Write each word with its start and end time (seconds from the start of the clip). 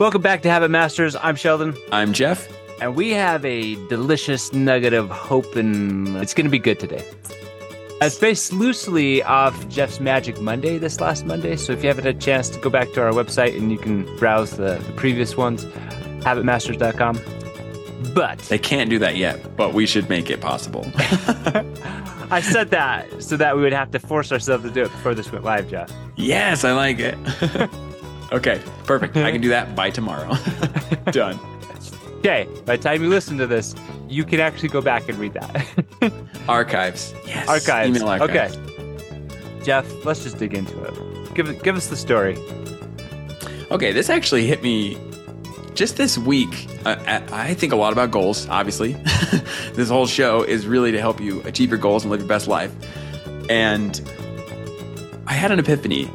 Welcome 0.00 0.22
back 0.22 0.40
to 0.42 0.48
Habit 0.50 0.70
Masters. 0.70 1.14
I'm 1.14 1.36
Sheldon, 1.36 1.76
I'm 1.92 2.14
Jeff. 2.14 2.48
and 2.80 2.96
we 2.96 3.10
have 3.10 3.44
a 3.44 3.74
delicious 3.88 4.50
nugget 4.50 4.94
of 4.94 5.10
hope, 5.10 5.54
and 5.56 6.16
it's 6.16 6.32
going 6.32 6.46
to 6.46 6.50
be 6.50 6.58
good 6.58 6.80
today. 6.80 7.04
It's 8.00 8.18
based 8.18 8.54
loosely 8.54 9.22
off 9.22 9.68
Jeff's 9.68 10.00
Magic 10.00 10.40
Monday 10.40 10.78
this 10.78 11.00
last 11.00 11.26
Monday. 11.26 11.54
So 11.56 11.74
if 11.74 11.82
you 11.82 11.88
haven't 11.88 12.06
had 12.06 12.16
a 12.16 12.18
chance 12.18 12.48
to 12.48 12.58
go 12.60 12.70
back 12.70 12.92
to 12.92 13.02
our 13.02 13.12
website 13.12 13.54
and 13.58 13.70
you 13.70 13.76
can 13.76 14.06
browse 14.16 14.52
the, 14.52 14.78
the 14.78 14.92
previous 14.92 15.36
ones, 15.36 15.66
habitmasters.com. 16.24 17.20
But 18.14 18.38
They 18.38 18.58
can't 18.58 18.88
do 18.88 18.98
that 19.00 19.16
yet, 19.16 19.54
but 19.54 19.74
we 19.74 19.84
should 19.84 20.08
make 20.08 20.30
it 20.30 20.40
possible. 20.40 20.86
I 22.30 22.40
said 22.40 22.70
that 22.70 23.22
so 23.22 23.36
that 23.36 23.54
we 23.54 23.60
would 23.60 23.74
have 23.74 23.90
to 23.90 23.98
force 23.98 24.32
ourselves 24.32 24.64
to 24.64 24.70
do 24.70 24.84
it 24.84 24.90
before 24.92 25.14
this 25.14 25.30
went 25.30 25.44
live, 25.44 25.68
Jeff. 25.68 25.92
yes, 26.16 26.64
I 26.64 26.72
like 26.72 26.98
it. 27.00 27.18
okay, 28.32 28.60
perfect. 28.84 29.16
I 29.16 29.32
can 29.32 29.40
do 29.40 29.48
that 29.56 29.74
by 29.74 29.90
tomorrow. 29.90 30.34
Done. 31.12 31.38
Okay, 32.18 32.46
by 32.66 32.76
the 32.76 32.82
time 32.82 33.02
you 33.02 33.08
listen 33.08 33.38
to 33.38 33.46
this, 33.46 33.74
you 34.08 34.24
can 34.24 34.40
actually 34.40 34.68
go 34.68 34.80
back 34.82 35.08
and 35.08 35.18
read 35.18 35.32
that. 35.34 36.12
Archives. 36.48 37.14
Yes. 37.26 37.48
archives. 37.48 37.96
Email 37.96 38.08
archives. 38.08 38.56
Okay. 38.56 39.62
Jeff, 39.64 40.04
let's 40.04 40.22
just 40.22 40.36
dig 40.38 40.52
into 40.54 40.82
it. 40.84 41.34
Give 41.34 41.62
give 41.62 41.76
us 41.76 41.86
the 41.88 41.96
story. 41.96 42.36
Okay, 43.70 43.92
this 43.92 44.10
actually 44.10 44.46
hit 44.46 44.62
me 44.62 44.98
just 45.74 45.96
this 45.96 46.18
week. 46.18 46.66
I 46.84 47.22
I 47.32 47.54
think 47.54 47.72
a 47.72 47.76
lot 47.76 47.92
about 47.92 48.10
goals, 48.10 48.48
obviously. 48.48 48.94
this 49.74 49.88
whole 49.88 50.06
show 50.06 50.42
is 50.42 50.66
really 50.66 50.92
to 50.92 50.98
help 51.00 51.20
you 51.20 51.40
achieve 51.42 51.70
your 51.70 51.78
goals 51.78 52.02
and 52.04 52.10
live 52.10 52.20
your 52.20 52.28
best 52.28 52.48
life. 52.48 52.72
And 53.48 54.00
I 55.26 55.34
had 55.34 55.52
an 55.52 55.58
epiphany 55.58 56.10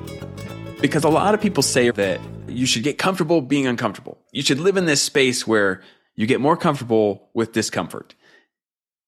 because 0.87 1.03
a 1.03 1.09
lot 1.09 1.33
of 1.33 1.41
people 1.41 1.63
say 1.63 1.89
that 1.89 2.19
you 2.47 2.65
should 2.65 2.83
get 2.83 2.97
comfortable 2.97 3.41
being 3.41 3.67
uncomfortable. 3.67 4.17
You 4.31 4.41
should 4.41 4.59
live 4.59 4.77
in 4.77 4.85
this 4.85 5.01
space 5.01 5.45
where 5.47 5.81
you 6.15 6.27
get 6.27 6.39
more 6.39 6.57
comfortable 6.57 7.29
with 7.33 7.51
discomfort. 7.51 8.15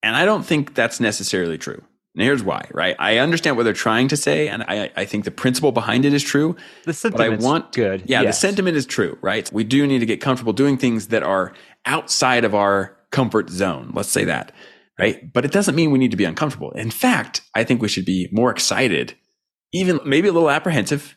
And 0.03 0.15
I 0.15 0.25
don't 0.25 0.45
think 0.45 0.73
that's 0.75 0.99
necessarily 0.99 1.57
true. 1.57 1.83
And 2.15 2.23
here's 2.23 2.43
why, 2.43 2.67
right? 2.73 2.95
I 2.97 3.19
understand 3.19 3.57
what 3.57 3.63
they're 3.63 3.73
trying 3.73 4.07
to 4.07 4.17
say, 4.17 4.47
and 4.47 4.63
I, 4.63 4.89
I 4.95 5.05
think 5.05 5.23
the 5.23 5.31
principle 5.31 5.71
behind 5.71 6.03
it 6.03 6.13
is 6.13 6.23
true. 6.23 6.55
The 6.85 7.11
But 7.11 7.21
I 7.21 7.29
want 7.29 7.73
good. 7.73 8.03
Yeah, 8.07 8.23
Yes. 8.23 8.35
the 8.35 8.47
sentiment 8.47 8.75
is 8.75 8.87
true, 8.87 9.19
right? 9.21 9.51
We 9.53 9.63
do 9.63 9.85
need 9.85 9.99
to 9.99 10.05
get 10.07 10.19
comfortable 10.19 10.53
doing 10.53 10.77
things 10.77 11.09
that 11.09 11.21
are 11.21 11.53
outside 11.85 12.43
of 12.43 12.55
our 12.55 12.97
comfort 13.11 13.49
zone. 13.51 13.91
Let's 13.93 14.09
say 14.09 14.23
that, 14.23 14.51
right? 14.97 15.31
But 15.31 15.45
it 15.45 15.51
doesn't 15.51 15.75
mean 15.75 15.91
we 15.91 15.99
need 15.99 16.11
to 16.11 16.17
be 16.17 16.25
uncomfortable. 16.25 16.71
In 16.71 16.89
fact, 16.89 17.41
I 17.53 17.63
think 17.63 17.81
we 17.83 17.87
should 17.87 18.05
be 18.05 18.29
more 18.31 18.49
excited, 18.49 19.15
even 19.71 19.99
maybe 20.03 20.27
a 20.27 20.33
little 20.33 20.49
apprehensive. 20.49 21.15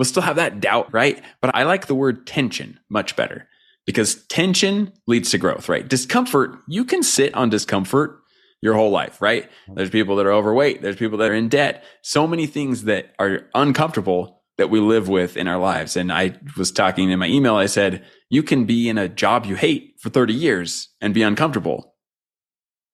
We'll 0.00 0.06
still 0.06 0.22
have 0.22 0.36
that 0.36 0.60
doubt, 0.60 0.94
right? 0.94 1.22
But 1.42 1.54
I 1.54 1.64
like 1.64 1.86
the 1.86 1.94
word 1.94 2.26
tension 2.26 2.80
much 2.88 3.16
better 3.16 3.46
because 3.84 4.24
tension 4.28 4.94
leads 5.06 5.30
to 5.32 5.36
growth, 5.36 5.68
right? 5.68 5.86
Discomfort, 5.86 6.56
you 6.66 6.86
can 6.86 7.02
sit 7.02 7.34
on 7.34 7.50
discomfort 7.50 8.18
your 8.62 8.72
whole 8.72 8.90
life, 8.90 9.20
right? 9.20 9.50
There's 9.74 9.90
people 9.90 10.16
that 10.16 10.24
are 10.24 10.32
overweight. 10.32 10.80
There's 10.80 10.96
people 10.96 11.18
that 11.18 11.30
are 11.30 11.34
in 11.34 11.50
debt. 11.50 11.84
So 12.00 12.26
many 12.26 12.46
things 12.46 12.84
that 12.84 13.14
are 13.18 13.42
uncomfortable 13.54 14.40
that 14.56 14.70
we 14.70 14.80
live 14.80 15.10
with 15.10 15.36
in 15.36 15.46
our 15.46 15.58
lives. 15.58 15.98
And 15.98 16.10
I 16.10 16.32
was 16.56 16.72
talking 16.72 17.10
in 17.10 17.18
my 17.18 17.26
email, 17.28 17.56
I 17.56 17.66
said, 17.66 18.02
you 18.30 18.42
can 18.42 18.64
be 18.64 18.88
in 18.88 18.96
a 18.96 19.06
job 19.06 19.44
you 19.44 19.54
hate 19.54 19.96
for 20.00 20.08
30 20.08 20.32
years 20.32 20.88
and 21.02 21.12
be 21.12 21.22
uncomfortable. 21.22 21.94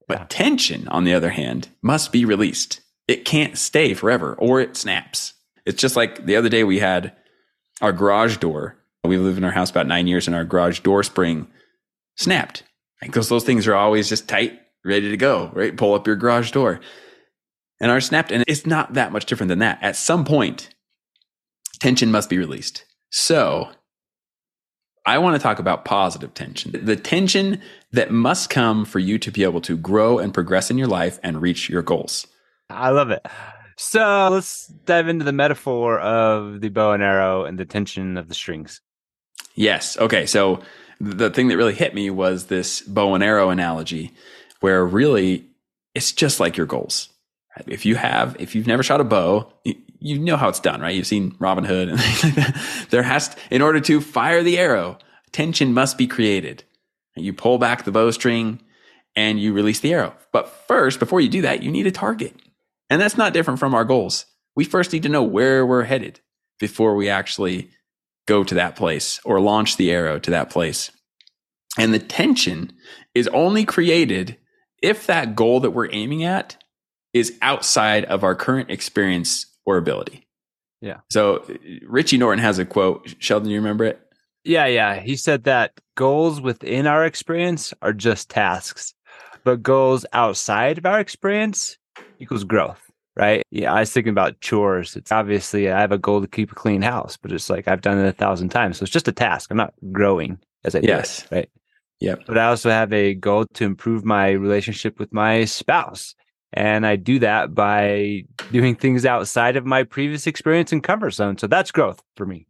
But 0.09 0.19
Yeah. 0.19 0.27
tension, 0.29 0.89
on 0.89 1.05
the 1.05 1.15
other 1.15 1.31
hand, 1.31 1.69
must 1.83 2.11
be 2.11 2.25
released. 2.25 2.81
It 3.07 3.25
can't 3.25 3.57
stay 3.57 3.95
forever 3.95 4.35
or 4.41 4.61
it 4.61 4.77
snaps. 4.77 5.35
It's 5.67 5.81
just 5.81 5.97
like 5.97 6.25
the 6.25 6.36
other 6.36 6.48
day 6.48 6.64
we 6.64 6.78
had 6.78 7.12
our 7.83 7.92
garage 7.92 8.39
door. 8.39 8.77
We 9.05 9.19
lived 9.19 9.39
in 9.39 9.45
our 9.45 9.50
house 9.50 9.70
about 9.70 9.86
nine 9.86 10.06
years 10.06 10.27
and 10.27 10.34
our 10.34 10.45
garage 10.45 10.81
door 10.81 11.03
spring 11.03 11.48
snapped. 12.17 12.62
Because 13.03 13.28
those 13.28 13.45
things 13.45 13.67
are 13.67 13.75
always 13.75 14.08
just 14.08 14.28
tight, 14.28 14.58
ready 14.84 15.11
to 15.11 15.17
go, 15.17 15.50
right? 15.53 15.77
Pull 15.77 15.95
up 15.95 16.06
your 16.06 16.17
garage 16.17 16.50
door. 16.50 16.81
And 17.78 17.91
ours 17.91 18.07
snapped. 18.07 18.33
And 18.33 18.42
it's 18.48 18.64
not 18.64 18.95
that 18.95 19.13
much 19.13 19.27
different 19.27 19.48
than 19.48 19.58
that. 19.58 19.79
At 19.83 19.96
some 19.96 20.24
point, 20.24 20.70
tension 21.80 22.11
must 22.11 22.30
be 22.30 22.39
released. 22.39 22.85
So 23.11 23.68
I 25.05 25.18
want 25.18 25.36
to 25.36 25.42
talk 25.42 25.58
about 25.58 25.85
positive 25.85 26.35
tension, 26.35 26.73
the 26.85 26.96
tension 26.96 27.61
that 27.92 28.11
must 28.11 28.51
come 28.51 28.85
for 28.85 28.98
you 28.98 29.18
to 29.18 29.30
be 29.30 29.45
able 29.45 29.61
to 29.62 29.77
grow 29.77 30.18
and 30.18 30.33
progress 30.33 30.70
in 30.70 30.79
your 30.79 30.89
life 30.89 31.20
and 31.23 31.42
reach 31.42 31.68
your 31.68 31.83
goals. 31.83 32.27
I 32.70 32.91
love 32.91 33.11
it. 33.11 33.24
So 33.77 34.29
let's 34.31 34.67
dive 34.67 35.09
into 35.09 35.25
the 35.25 35.33
metaphor 35.33 35.98
of 36.01 36.61
the 36.61 36.70
bow 36.70 36.92
and 36.92 37.03
arrow 37.03 37.45
and 37.45 37.59
the 37.59 37.67
tension 37.67 38.17
of 38.17 38.29
the 38.29 38.35
strings. 38.35 38.81
Yes. 39.55 39.97
Okay. 39.98 40.27
So 40.27 40.61
the 40.98 41.31
thing 41.31 41.48
that 41.48 41.57
really 41.57 41.75
hit 41.75 41.95
me 41.95 42.09
was 42.11 42.47
this 42.47 42.81
bow 42.83 43.15
and 43.15 43.23
arrow 43.23 43.51
analogy, 43.51 44.13
where 44.61 44.85
really 44.85 45.45
it's 45.95 46.13
just 46.13 46.41
like 46.41 46.57
your 46.57 46.67
goals. 46.67 47.11
If 47.67 47.86
you 47.86 47.97
have, 47.97 48.36
if 48.39 48.55
you've 48.55 48.67
never 48.67 48.83
shot 48.83 49.01
a 49.01 49.05
bow, 49.05 49.53
you, 49.65 49.75
you 49.98 50.19
know 50.19 50.36
how 50.36 50.48
it's 50.48 50.61
done, 50.61 50.81
right? 50.81 50.95
You've 50.95 51.07
seen 51.07 51.35
Robin 51.39 51.65
Hood 51.65 51.89
and 51.89 52.01
things 52.01 52.25
like 52.25 52.35
that. 52.35 52.86
There 52.91 53.03
has, 53.03 53.29
to, 53.29 53.36
in 53.51 53.63
order 53.63 53.81
to 53.81 54.01
fire 54.01 54.42
the 54.42 54.59
arrow, 54.59 54.98
tension 55.33 55.73
must 55.73 55.97
be 55.97 56.07
created. 56.07 56.65
You 57.15 57.33
pull 57.33 57.59
back 57.59 57.85
the 57.85 57.92
bowstring 57.92 58.61
and 59.15 59.41
you 59.41 59.55
release 59.55 59.81
the 59.81 59.95
arrow. 59.95 60.15
But 60.33 60.48
first, 60.69 60.98
before 60.98 61.23
you 61.23 61.31
do 61.31 61.42
that, 61.42 61.63
you 61.63 61.70
need 61.70 61.86
a 61.86 61.91
target. 61.91 62.35
And 62.91 63.01
that's 63.01 63.17
not 63.17 63.33
different 63.33 63.61
from 63.61 63.74
our 63.74 63.85
goals. 63.85 64.27
We 64.55 64.64
first 64.64 64.92
need 64.92 65.02
to 65.02 65.08
know 65.08 65.23
where 65.23 65.67
we're 65.67 65.85
headed 65.85 66.20
before 66.58 66.95
we 66.95 67.08
actually 67.08 67.70
go 68.27 68.42
to 68.45 68.55
that 68.55 68.77
place 68.77 69.20
or 69.24 69.41
launch 69.41 69.77
the 69.77 69.91
arrow 69.91 70.19
to 70.19 70.30
that 70.30 70.51
place. 70.51 70.91
And 71.79 71.92
the 71.92 71.98
tension 71.98 72.73
is 73.14 73.29
only 73.29 73.64
created 73.64 74.36
if 74.83 75.07
that 75.07 75.36
goal 75.36 75.61
that 75.61 75.70
we're 75.70 75.92
aiming 75.92 76.24
at 76.24 76.63
is 77.13 77.36
outside 77.42 78.05
of 78.07 78.24
our 78.24 78.35
current 78.35 78.70
experience 78.70 79.47
or 79.64 79.77
ability. 79.77 80.27
Yeah. 80.80 81.01
So 81.11 81.45
Richie 81.86 82.18
Norton 82.18 82.42
has 82.42 82.58
a 82.58 82.64
quote. 82.64 83.14
Sheldon, 83.18 83.51
you 83.51 83.57
remember 83.58 83.85
it? 83.85 84.01
Yeah, 84.45 84.67
yeah. 84.67 85.01
He 85.01 85.17
said 85.17 85.45
that 85.45 85.73
goals 85.97 86.41
within 86.41 86.86
our 86.86 87.05
experience 87.05 87.74
are 87.83 87.92
just 87.92 88.30
tasks, 88.30 88.95
but 89.45 89.63
goals 89.63 90.07
outside 90.13 90.79
of 90.79 90.86
our 90.86 91.01
experience 91.01 91.79
equals 92.18 92.45
growth, 92.45 92.80
right? 93.17 93.42
Yeah, 93.51 93.73
I 93.73 93.80
was 93.80 93.92
thinking 93.92 94.11
about 94.11 94.40
chores. 94.40 94.96
It's 94.96 95.12
obviously 95.12 95.70
I 95.70 95.80
have 95.80 95.92
a 95.92 95.98
goal 95.98 96.20
to 96.20 96.27
keep 96.27 96.52
a 96.52 96.55
clean 96.55 96.83
house, 96.83 97.17
but 97.17 97.33
it's 97.33 97.51
like 97.51 97.68
I've 97.68 97.80
done 97.83 97.98
it 97.98 98.08
a 98.08 98.12
thousand 98.12 98.51
times. 98.51 98.79
So 98.79 98.84
it's 98.84 98.92
just 98.92 99.08
a 99.08 99.12
task. 99.12 99.51
I'm 99.51 99.57
not 99.57 99.74
growing 99.92 100.39
as 100.64 100.74
I 100.74 100.80
do 100.80 100.86
it, 100.86 100.90
Yes. 100.90 101.27
right? 101.30 101.48
Yep. 102.01 102.20
But 102.27 102.39
I 102.39 102.46
also 102.46 102.70
have 102.70 102.92
a 102.92 103.14
goal 103.14 103.46
to 103.55 103.64
improve 103.64 104.05
my 104.05 104.30
relationship 104.30 104.98
with 104.98 105.12
my 105.12 105.45
spouse. 105.46 106.14
And 106.52 106.86
I 106.86 106.96
do 106.96 107.18
that 107.20 107.55
by 107.55 108.24
doing 108.52 108.77
things 108.77 109.05
outside 109.05 109.56
of 109.56 109.67
my 109.67 109.83
previous 109.83 110.27
experience 110.27 110.73
and 110.73 110.83
comfort 110.83 111.11
zone. 111.12 111.39
So 111.39 111.46
that's 111.46 111.70
growth 111.70 112.02
for 112.17 112.24
me. 112.27 112.46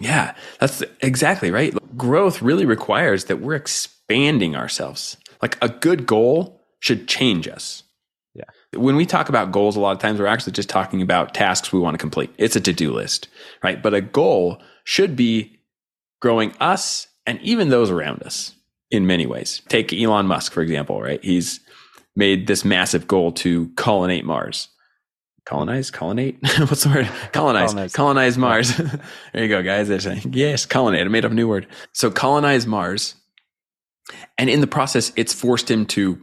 Yeah, 0.00 0.34
that's 0.60 0.82
exactly 1.00 1.50
right. 1.50 1.74
Growth 1.96 2.42
really 2.42 2.66
requires 2.66 3.24
that 3.24 3.40
we're 3.40 3.54
expanding 3.54 4.54
ourselves. 4.54 5.16
Like 5.40 5.56
a 5.62 5.68
good 5.68 6.06
goal 6.06 6.60
should 6.80 7.08
change 7.08 7.48
us. 7.48 7.82
When 8.76 8.96
we 8.96 9.06
talk 9.06 9.28
about 9.28 9.52
goals, 9.52 9.76
a 9.76 9.80
lot 9.80 9.92
of 9.92 9.98
times 9.98 10.18
we're 10.20 10.26
actually 10.26 10.52
just 10.52 10.68
talking 10.68 11.02
about 11.02 11.34
tasks 11.34 11.72
we 11.72 11.80
want 11.80 11.94
to 11.94 11.98
complete. 11.98 12.30
It's 12.38 12.56
a 12.56 12.60
to 12.60 12.72
do 12.72 12.92
list, 12.92 13.28
right? 13.62 13.82
But 13.82 13.94
a 13.94 14.00
goal 14.00 14.62
should 14.84 15.16
be 15.16 15.58
growing 16.20 16.52
us 16.60 17.08
and 17.26 17.40
even 17.42 17.68
those 17.68 17.90
around 17.90 18.22
us 18.22 18.54
in 18.90 19.06
many 19.06 19.26
ways. 19.26 19.62
Take 19.68 19.92
Elon 19.92 20.26
Musk, 20.26 20.52
for 20.52 20.62
example, 20.62 21.00
right? 21.00 21.22
He's 21.22 21.60
made 22.14 22.46
this 22.46 22.64
massive 22.64 23.06
goal 23.06 23.32
to 23.32 23.68
colonate 23.76 24.24
Mars. 24.24 24.68
Colonize, 25.44 25.90
colonate. 25.92 26.38
What's 26.58 26.82
the 26.82 26.88
word? 26.88 27.08
Colonize, 27.32 27.70
Colonize. 27.70 27.92
colonize, 27.92 28.38
Mars. 28.38 28.76
there 29.32 29.42
you 29.44 29.48
go, 29.48 29.62
guys. 29.62 29.86
They're 29.86 30.00
saying, 30.00 30.32
yes, 30.32 30.66
colonate. 30.66 31.02
I 31.02 31.08
made 31.08 31.24
up 31.24 31.30
a 31.30 31.34
new 31.34 31.46
word. 31.46 31.68
So 31.92 32.10
colonize 32.10 32.66
Mars. 32.66 33.14
And 34.38 34.50
in 34.50 34.60
the 34.60 34.66
process, 34.66 35.12
it's 35.16 35.32
forced 35.32 35.70
him 35.70 35.86
to 35.86 36.20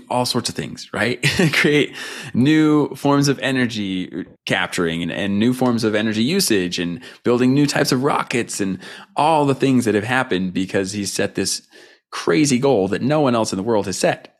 do 0.00 0.06
all 0.10 0.26
sorts 0.26 0.48
of 0.48 0.54
things, 0.54 0.92
right? 0.92 1.24
Create 1.52 1.94
new 2.34 2.94
forms 2.94 3.28
of 3.28 3.38
energy 3.40 4.26
capturing 4.46 5.02
and, 5.02 5.12
and 5.12 5.38
new 5.38 5.52
forms 5.52 5.84
of 5.84 5.94
energy 5.94 6.22
usage 6.22 6.78
and 6.78 7.00
building 7.22 7.54
new 7.54 7.66
types 7.66 7.92
of 7.92 8.02
rockets 8.02 8.60
and 8.60 8.78
all 9.16 9.46
the 9.46 9.54
things 9.54 9.84
that 9.84 9.94
have 9.94 10.04
happened 10.04 10.52
because 10.52 10.92
he's 10.92 11.12
set 11.12 11.34
this 11.34 11.66
crazy 12.10 12.58
goal 12.58 12.88
that 12.88 13.02
no 13.02 13.20
one 13.20 13.34
else 13.34 13.52
in 13.52 13.56
the 13.56 13.62
world 13.62 13.86
has 13.86 13.98
set. 13.98 14.36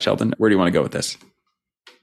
Sheldon, 0.00 0.34
where 0.38 0.48
do 0.48 0.54
you 0.54 0.58
want 0.58 0.68
to 0.68 0.78
go 0.78 0.82
with 0.82 0.92
this? 0.92 1.16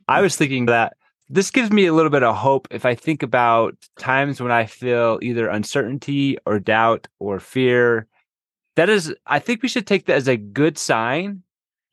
I 0.08 0.22
was 0.22 0.36
thinking 0.36 0.66
that 0.68 0.98
this 1.30 1.50
gives 1.50 1.72
me 1.72 1.86
a 1.88 1.94
little 1.94 2.12
bit 2.12 2.24
of 2.24 2.36
hope 2.36 2.68
if 2.72 2.86
I 2.86 2.94
think 2.94 3.24
about 3.24 3.76
times 3.98 4.40
when 4.40 4.52
I 4.52 4.66
feel 4.66 5.18
either 5.22 5.48
uncertainty 5.48 6.38
or 6.46 6.60
doubt 6.60 7.08
or 7.20 7.40
fear. 7.40 8.08
That 8.76 8.90
is, 8.90 9.14
I 9.26 9.40
think 9.40 9.64
we 9.64 9.70
should 9.70 9.88
take 9.88 10.06
that 10.06 10.18
as 10.18 10.28
a 10.28 10.38
good 10.38 10.78
sign 10.78 11.44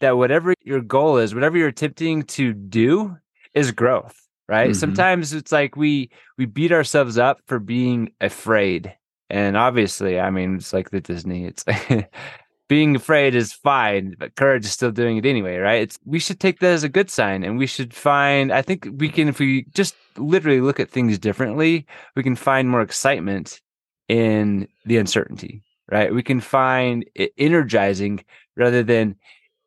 that 0.02 0.18
whatever 0.18 0.54
your 0.64 0.82
goal 0.82 1.18
is, 1.18 1.34
whatever 1.34 1.58
you're 1.58 1.68
attempting 1.68 2.24
to 2.24 2.54
do 2.54 3.16
is 3.54 3.72
growth, 3.72 4.16
right? 4.48 4.72
Mhm. 4.72 4.76
Sometimes 4.76 5.34
it's 5.34 5.52
like 5.52 5.76
we 5.76 6.10
we 6.38 6.46
beat 6.46 6.72
ourselves 6.72 7.18
up 7.18 7.40
for 7.46 7.60
being 7.60 8.12
afraid 8.20 8.94
And 9.30 9.56
obviously, 9.56 10.20
I 10.20 10.30
mean, 10.30 10.56
it's 10.56 10.74
like 10.74 10.90
the 10.90 11.00
Disney. 11.00 11.46
It's 11.46 11.64
being 12.68 12.96
afraid 12.96 13.34
is 13.34 13.52
fine, 13.52 14.14
but 14.18 14.34
courage 14.36 14.64
is 14.64 14.72
still 14.72 14.90
doing 14.92 15.16
it 15.18 15.26
anyway, 15.26 15.56
right? 15.58 15.82
It's 15.82 15.98
we 16.04 16.18
should 16.18 16.40
take 16.40 16.60
that 16.60 16.72
as 16.72 16.84
a 16.84 16.88
good 16.88 17.10
sign, 17.10 17.42
and 17.44 17.58
we 17.58 17.66
should 17.66 17.94
find. 17.94 18.52
I 18.52 18.62
think 18.62 18.88
we 18.98 19.08
can, 19.08 19.28
if 19.28 19.38
we 19.38 19.66
just 19.74 19.94
literally 20.16 20.60
look 20.60 20.80
at 20.80 20.90
things 20.90 21.18
differently, 21.18 21.86
we 22.16 22.22
can 22.22 22.36
find 22.36 22.68
more 22.70 22.82
excitement 22.82 23.60
in 24.08 24.68
the 24.86 24.98
uncertainty, 24.98 25.62
right? 25.90 26.14
We 26.14 26.22
can 26.22 26.40
find 26.40 27.04
it 27.14 27.32
energizing 27.38 28.24
rather 28.56 28.82
than. 28.82 29.16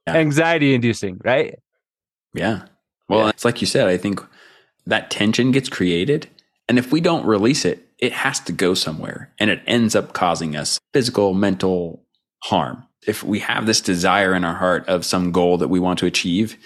Anxiety 0.08 0.74
inducing, 0.74 1.20
right? 1.24 1.58
Yeah. 2.34 2.64
Well, 3.10 3.22
Yeah. 3.26 3.30
it's 3.30 3.46
like 3.46 3.62
you 3.62 3.68
said, 3.68 3.88
I 3.88 3.98
think 3.98 4.22
that 4.86 5.10
tension 5.10 5.52
gets 5.52 5.70
created. 5.70 6.28
And 6.68 6.78
if 6.78 6.92
we 6.92 7.02
don't 7.02 7.26
release 7.26 7.66
it, 7.66 7.88
it 8.00 8.12
has 8.12 8.40
to 8.42 8.52
go 8.52 8.74
somewhere 8.74 9.32
and 9.40 9.50
it 9.50 9.62
ends 9.66 9.96
up 9.96 10.14
causing 10.14 10.56
us 10.56 10.80
physical, 10.94 11.34
mental 11.34 12.04
harm. 12.44 12.84
If 13.08 13.24
we 13.24 13.40
have 13.40 13.66
this 13.66 13.82
desire 13.82 14.34
in 14.34 14.44
our 14.44 14.56
heart 14.56 14.88
of 14.88 15.06
some 15.06 15.32
goal 15.32 15.58
that 15.60 15.68
we 15.68 15.80
want 15.80 16.00
to 16.00 16.06
achieve, 16.08 16.58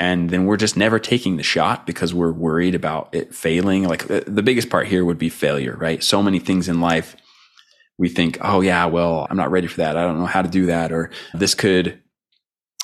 and 0.00 0.30
then 0.30 0.44
we're 0.44 0.56
just 0.56 0.76
never 0.76 0.98
taking 0.98 1.36
the 1.36 1.44
shot 1.44 1.86
because 1.86 2.12
we're 2.12 2.32
worried 2.32 2.74
about 2.74 3.14
it 3.14 3.32
failing. 3.32 3.84
Like 3.84 4.08
the 4.08 4.24
the 4.26 4.42
biggest 4.42 4.68
part 4.68 4.88
here 4.88 5.04
would 5.04 5.18
be 5.18 5.28
failure, 5.28 5.76
right? 5.78 6.02
So 6.02 6.20
many 6.20 6.40
things 6.40 6.68
in 6.68 6.80
life 6.80 7.14
we 7.96 8.08
think, 8.08 8.38
oh, 8.40 8.60
yeah, 8.60 8.86
well, 8.86 9.24
I'm 9.30 9.36
not 9.36 9.52
ready 9.52 9.68
for 9.68 9.76
that. 9.76 9.96
I 9.96 10.02
don't 10.02 10.18
know 10.18 10.26
how 10.26 10.42
to 10.42 10.48
do 10.48 10.66
that. 10.66 10.90
Or 10.90 11.10
this 11.32 11.54
could 11.54 12.00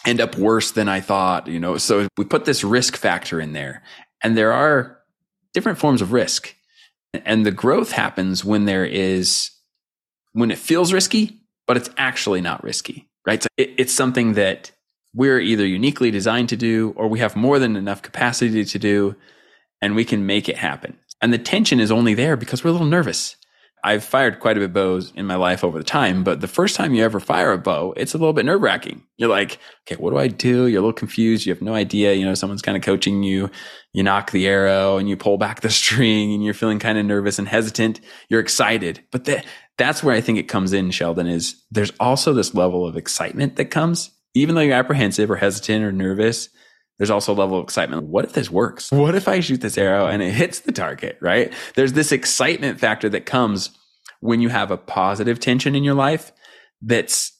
end 0.06 0.20
up 0.20 0.36
worse 0.36 0.70
than 0.70 0.88
I 0.88 1.00
thought, 1.00 1.46
you 1.46 1.60
know. 1.60 1.76
So 1.76 2.08
we 2.16 2.24
put 2.24 2.44
this 2.44 2.64
risk 2.64 2.96
factor 2.96 3.40
in 3.40 3.52
there. 3.52 3.82
And 4.22 4.36
there 4.36 4.52
are 4.52 4.98
different 5.52 5.78
forms 5.78 6.02
of 6.02 6.12
risk. 6.12 6.54
And 7.12 7.44
the 7.44 7.50
growth 7.50 7.92
happens 7.92 8.44
when 8.44 8.66
there 8.66 8.84
is 8.84 9.50
when 10.32 10.50
it 10.50 10.58
feels 10.58 10.92
risky, 10.92 11.40
but 11.66 11.76
it's 11.76 11.90
actually 11.96 12.40
not 12.40 12.62
risky, 12.62 13.08
right? 13.26 13.42
So 13.42 13.48
it, 13.56 13.74
it's 13.78 13.92
something 13.92 14.34
that 14.34 14.70
we're 15.12 15.40
either 15.40 15.66
uniquely 15.66 16.12
designed 16.12 16.48
to 16.50 16.56
do 16.56 16.94
or 16.96 17.08
we 17.08 17.18
have 17.18 17.34
more 17.34 17.58
than 17.58 17.74
enough 17.74 18.00
capacity 18.00 18.64
to 18.64 18.78
do 18.78 19.16
and 19.82 19.96
we 19.96 20.04
can 20.04 20.24
make 20.24 20.48
it 20.48 20.56
happen. 20.56 20.98
And 21.20 21.32
the 21.32 21.38
tension 21.38 21.80
is 21.80 21.90
only 21.90 22.14
there 22.14 22.36
because 22.36 22.62
we're 22.62 22.70
a 22.70 22.72
little 22.72 22.86
nervous. 22.86 23.36
I've 23.82 24.04
fired 24.04 24.40
quite 24.40 24.56
a 24.56 24.60
bit 24.60 24.66
of 24.66 24.72
bows 24.72 25.12
in 25.16 25.26
my 25.26 25.36
life 25.36 25.64
over 25.64 25.78
the 25.78 25.84
time, 25.84 26.22
but 26.22 26.40
the 26.40 26.48
first 26.48 26.76
time 26.76 26.94
you 26.94 27.02
ever 27.04 27.20
fire 27.20 27.52
a 27.52 27.58
bow, 27.58 27.94
it's 27.96 28.14
a 28.14 28.18
little 28.18 28.32
bit 28.32 28.44
nerve 28.44 28.60
wracking. 28.60 29.02
You're 29.16 29.30
like, 29.30 29.58
okay, 29.86 30.00
what 30.00 30.10
do 30.10 30.18
I 30.18 30.28
do? 30.28 30.66
You're 30.66 30.80
a 30.80 30.82
little 30.82 30.92
confused. 30.92 31.46
You 31.46 31.52
have 31.52 31.62
no 31.62 31.74
idea. 31.74 32.14
You 32.14 32.24
know, 32.24 32.34
someone's 32.34 32.62
kind 32.62 32.76
of 32.76 32.82
coaching 32.82 33.22
you. 33.22 33.50
You 33.92 34.02
nock 34.02 34.30
the 34.30 34.46
arrow 34.46 34.98
and 34.98 35.08
you 35.08 35.16
pull 35.16 35.38
back 35.38 35.60
the 35.60 35.70
string 35.70 36.32
and 36.32 36.44
you're 36.44 36.54
feeling 36.54 36.78
kind 36.78 36.98
of 36.98 37.06
nervous 37.06 37.38
and 37.38 37.48
hesitant. 37.48 38.00
You're 38.28 38.40
excited. 38.40 39.02
But 39.10 39.24
that, 39.24 39.46
that's 39.78 40.02
where 40.02 40.14
I 40.14 40.20
think 40.20 40.38
it 40.38 40.48
comes 40.48 40.72
in, 40.72 40.90
Sheldon, 40.90 41.26
is 41.26 41.62
there's 41.70 41.92
also 41.98 42.32
this 42.32 42.54
level 42.54 42.86
of 42.86 42.96
excitement 42.96 43.56
that 43.56 43.66
comes, 43.66 44.10
even 44.34 44.54
though 44.54 44.60
you're 44.60 44.74
apprehensive 44.74 45.30
or 45.30 45.36
hesitant 45.36 45.84
or 45.84 45.92
nervous. 45.92 46.50
There's 47.00 47.08
also 47.10 47.32
a 47.32 47.34
level 47.34 47.56
of 47.56 47.64
excitement. 47.64 48.08
What 48.08 48.26
if 48.26 48.34
this 48.34 48.50
works? 48.50 48.92
What 48.92 49.14
if 49.14 49.26
I 49.26 49.40
shoot 49.40 49.62
this 49.62 49.78
arrow 49.78 50.06
and 50.06 50.22
it 50.22 50.32
hits 50.32 50.60
the 50.60 50.70
target, 50.70 51.16
right? 51.22 51.50
There's 51.74 51.94
this 51.94 52.12
excitement 52.12 52.78
factor 52.78 53.08
that 53.08 53.24
comes 53.24 53.70
when 54.20 54.42
you 54.42 54.50
have 54.50 54.70
a 54.70 54.76
positive 54.76 55.40
tension 55.40 55.74
in 55.74 55.82
your 55.82 55.94
life 55.94 56.30
that's 56.82 57.32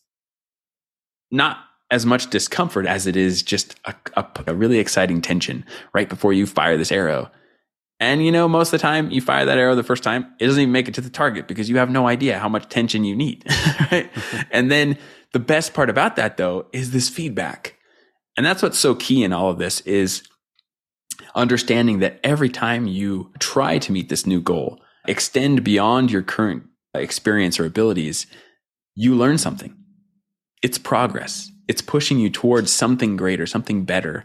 not 1.30 1.58
as 1.90 2.06
much 2.06 2.30
discomfort 2.30 2.86
as 2.86 3.06
it 3.06 3.16
is 3.16 3.42
just 3.42 3.78
a, 3.84 3.94
a, 4.16 4.26
a 4.46 4.54
really 4.54 4.78
exciting 4.78 5.20
tension 5.20 5.66
right 5.92 6.08
before 6.08 6.32
you 6.32 6.46
fire 6.46 6.78
this 6.78 6.90
arrow. 6.90 7.30
And 7.98 8.24
you 8.24 8.32
know, 8.32 8.48
most 8.48 8.68
of 8.68 8.80
the 8.80 8.82
time 8.82 9.10
you 9.10 9.20
fire 9.20 9.44
that 9.44 9.58
arrow 9.58 9.74
the 9.74 9.82
first 9.82 10.02
time, 10.02 10.26
it 10.40 10.46
doesn't 10.46 10.62
even 10.62 10.72
make 10.72 10.88
it 10.88 10.94
to 10.94 11.02
the 11.02 11.10
target 11.10 11.46
because 11.46 11.68
you 11.68 11.76
have 11.76 11.90
no 11.90 12.08
idea 12.08 12.38
how 12.38 12.48
much 12.48 12.66
tension 12.70 13.04
you 13.04 13.14
need. 13.14 13.44
right. 13.92 14.10
and 14.50 14.70
then 14.70 14.96
the 15.34 15.38
best 15.38 15.74
part 15.74 15.90
about 15.90 16.16
that 16.16 16.38
though 16.38 16.64
is 16.72 16.92
this 16.92 17.10
feedback. 17.10 17.76
And 18.40 18.46
that's 18.46 18.62
what's 18.62 18.78
so 18.78 18.94
key 18.94 19.22
in 19.22 19.34
all 19.34 19.50
of 19.50 19.58
this 19.58 19.82
is 19.82 20.22
understanding 21.34 21.98
that 21.98 22.18
every 22.24 22.48
time 22.48 22.86
you 22.86 23.30
try 23.38 23.76
to 23.76 23.92
meet 23.92 24.08
this 24.08 24.26
new 24.26 24.40
goal, 24.40 24.80
extend 25.06 25.62
beyond 25.62 26.10
your 26.10 26.22
current 26.22 26.62
experience 26.94 27.60
or 27.60 27.66
abilities, 27.66 28.26
you 28.94 29.14
learn 29.14 29.36
something. 29.36 29.76
It's 30.62 30.78
progress. 30.78 31.52
It's 31.68 31.82
pushing 31.82 32.18
you 32.18 32.30
towards 32.30 32.72
something 32.72 33.14
greater, 33.14 33.44
something 33.46 33.84
better. 33.84 34.24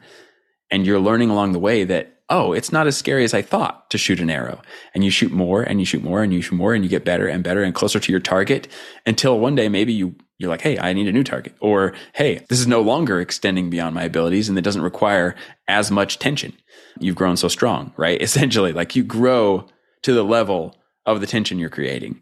And 0.71 0.85
you're 0.85 0.97
learning 0.97 1.29
along 1.29 1.51
the 1.51 1.59
way 1.59 1.83
that, 1.83 2.19
oh, 2.29 2.53
it's 2.53 2.71
not 2.71 2.87
as 2.87 2.95
scary 2.95 3.25
as 3.25 3.33
I 3.33 3.41
thought 3.41 3.89
to 3.89 3.97
shoot 3.97 4.21
an 4.21 4.29
arrow. 4.29 4.61
And 4.93 5.03
you 5.03 5.09
shoot 5.09 5.33
more 5.33 5.61
and 5.61 5.81
you 5.81 5.85
shoot 5.85 6.05
more 6.05 6.23
and 6.23 6.31
you 6.31 6.41
shoot 6.41 6.55
more 6.55 6.73
and 6.73 6.85
you 6.85 6.89
get 6.89 7.03
better 7.03 7.27
and 7.27 7.43
better 7.43 7.63
and 7.63 7.75
closer 7.75 7.99
to 7.99 8.11
your 8.13 8.21
target 8.21 8.69
until 9.05 9.37
one 9.37 9.55
day 9.55 9.67
maybe 9.67 9.91
you 9.91 10.15
you're 10.37 10.49
like, 10.49 10.61
hey, 10.61 10.77
I 10.77 10.93
need 10.93 11.07
a 11.07 11.11
new 11.13 11.23
target. 11.23 11.55
Or 11.59 11.93
hey, 12.13 12.45
this 12.49 12.59
is 12.59 12.67
no 12.67 12.81
longer 12.81 13.19
extending 13.21 13.69
beyond 13.69 13.95
my 13.95 14.03
abilities 14.03 14.49
and 14.49 14.57
it 14.57 14.63
doesn't 14.63 14.81
require 14.81 15.35
as 15.67 15.91
much 15.91 16.19
tension. 16.19 16.53
You've 16.99 17.15
grown 17.15 17.37
so 17.37 17.47
strong, 17.47 17.93
right? 17.97 18.21
Essentially, 18.21 18.73
like 18.73 18.95
you 18.95 19.03
grow 19.03 19.67
to 20.03 20.13
the 20.13 20.23
level 20.23 20.75
of 21.05 21.21
the 21.21 21.27
tension 21.27 21.59
you're 21.59 21.69
creating. 21.69 22.21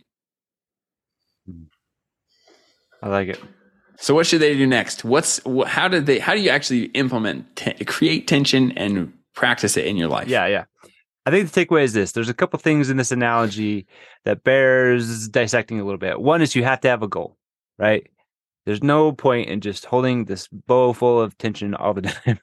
I 3.01 3.09
like 3.09 3.27
it. 3.27 3.39
So 3.97 4.13
what 4.15 4.25
should 4.25 4.41
they 4.41 4.55
do 4.55 4.65
next? 4.65 5.03
What's 5.03 5.41
wh- 5.45 5.67
how 5.67 5.87
did 5.87 6.05
they 6.05 6.19
how 6.19 6.33
do 6.33 6.41
you 6.41 6.49
actually 6.49 6.85
implement 6.87 7.55
te- 7.55 7.83
create 7.85 8.27
tension 8.27 8.71
and 8.77 9.13
practice 9.35 9.75
it 9.77 9.85
in 9.85 9.97
your 9.97 10.07
life? 10.07 10.27
Yeah, 10.27 10.45
yeah. 10.47 10.65
I 11.25 11.31
think 11.31 11.49
the 11.51 11.65
takeaway 11.65 11.83
is 11.83 11.93
this. 11.93 12.11
There's 12.11 12.29
a 12.29 12.33
couple 12.33 12.59
things 12.59 12.89
in 12.89 12.97
this 12.97 13.11
analogy 13.11 13.87
that 14.25 14.43
bears 14.43 15.27
dissecting 15.29 15.79
a 15.79 15.83
little 15.83 15.97
bit. 15.97 16.19
One 16.19 16.41
is 16.41 16.55
you 16.55 16.63
have 16.63 16.81
to 16.81 16.89
have 16.89 17.01
a 17.03 17.07
goal, 17.07 17.37
right? 17.77 18.07
There's 18.65 18.81
no 18.83 19.11
point 19.11 19.49
in 19.49 19.59
just 19.59 19.85
holding 19.85 20.23
this 20.25 20.47
bow 20.47 20.93
full 20.93 21.19
of 21.19 21.37
tension 21.37 21.75
all 21.75 21.93
the 21.93 22.01
time. 22.25 22.39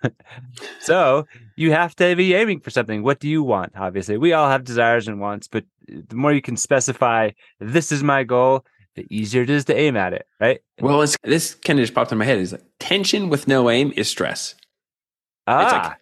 so 0.80 1.26
you 1.56 1.72
have 1.72 1.96
to 1.96 2.14
be 2.14 2.34
aiming 2.34 2.60
for 2.60 2.68
something. 2.70 3.02
What 3.02 3.20
do 3.20 3.28
you 3.28 3.42
want? 3.42 3.72
Obviously, 3.76 4.18
we 4.18 4.32
all 4.34 4.50
have 4.50 4.64
desires 4.64 5.08
and 5.08 5.18
wants, 5.20 5.48
but 5.48 5.64
the 5.88 6.14
more 6.16 6.32
you 6.32 6.42
can 6.42 6.56
specify, 6.58 7.30
this 7.58 7.90
is 7.90 8.02
my 8.02 8.22
goal, 8.22 8.66
the 8.96 9.06
easier 9.08 9.42
it 9.42 9.50
is 9.50 9.64
to 9.66 9.76
aim 9.76 9.96
at 9.96 10.12
it, 10.12 10.26
right? 10.40 10.60
Well, 10.80 11.00
it's 11.00 11.16
this 11.22 11.54
kind 11.54 11.78
of 11.78 11.84
just 11.84 11.94
popped 11.94 12.12
in 12.12 12.18
my 12.18 12.24
head. 12.26 12.38
Is 12.38 12.52
like 12.52 12.64
tension 12.80 13.30
with 13.30 13.48
no 13.48 13.70
aim 13.70 13.92
is 13.96 14.08
stress. 14.08 14.54
Ah, 15.46 15.62
It's 15.62 15.72
like- 15.72 15.96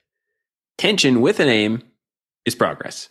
Tension 0.78 1.20
with 1.20 1.38
an 1.40 1.48
aim 1.48 1.82
is 2.44 2.54
progress. 2.54 3.08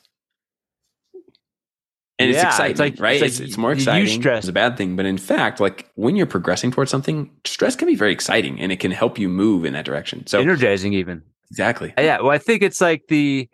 And 2.20 2.30
it's 2.32 2.38
Yeah, 2.38 2.48
it's 2.48 2.56
exciting, 2.60 2.78
like- 2.78 3.00
right? 3.00 3.14
it's 3.14 3.22
like 3.22 3.30
It's, 3.30 3.40
it's 3.40 3.58
more 3.58 3.72
you 3.72 3.76
exciting. 3.78 4.22
stress. 4.22 4.40
It's 4.40 4.50
a 4.50 4.54
bad 4.54 4.76
thing, 4.76 4.96
but 4.96 5.06
in 5.06 5.18
fact, 5.20 5.60
like 5.60 5.90
when 5.96 6.16
you're 6.16 6.26
progressing 6.26 6.72
towards 6.72 6.90
something, 6.90 7.30
stress 7.46 7.76
can 7.76 7.88
be 7.88 7.96
very 7.96 8.12
exciting, 8.12 8.60
and 8.60 8.72
it 8.72 8.80
can 8.80 8.92
help 8.92 9.20
you 9.20 9.30
move 9.30 9.66
in 9.66 9.74
that 9.74 9.86
direction. 9.86 10.26
So 10.26 10.40
energizing 10.40 10.94
even. 10.94 11.22
exactly, 11.52 11.94
uh, 11.98 12.02
Yeah, 12.02 12.22
well, 12.22 12.32
I 12.32 12.40
think 12.40 12.64
it's 12.64 12.82
like 12.82 13.04
the. 13.08 13.48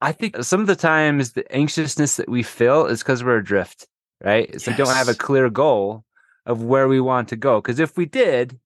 I 0.00 0.12
think 0.12 0.44
some 0.44 0.60
of 0.60 0.66
the 0.66 0.76
times 0.76 1.32
the 1.32 1.50
anxiousness 1.52 2.16
that 2.16 2.28
we 2.28 2.42
feel 2.42 2.86
is 2.86 3.00
because 3.02 3.24
we're 3.24 3.38
adrift, 3.38 3.86
right? 4.22 4.48
It's 4.52 4.66
like 4.66 4.76
we 4.78 4.84
don't 4.84 4.94
have 4.94 5.08
a 5.08 5.14
clear 5.14 5.48
goal 5.50 6.04
of 6.44 6.62
where 6.62 6.86
we 6.86 7.00
want 7.00 7.28
to 7.30 7.36
go. 7.36 7.60
Because 7.62 7.80
if 7.80 7.96
we 7.96 8.04
did, 8.04 8.60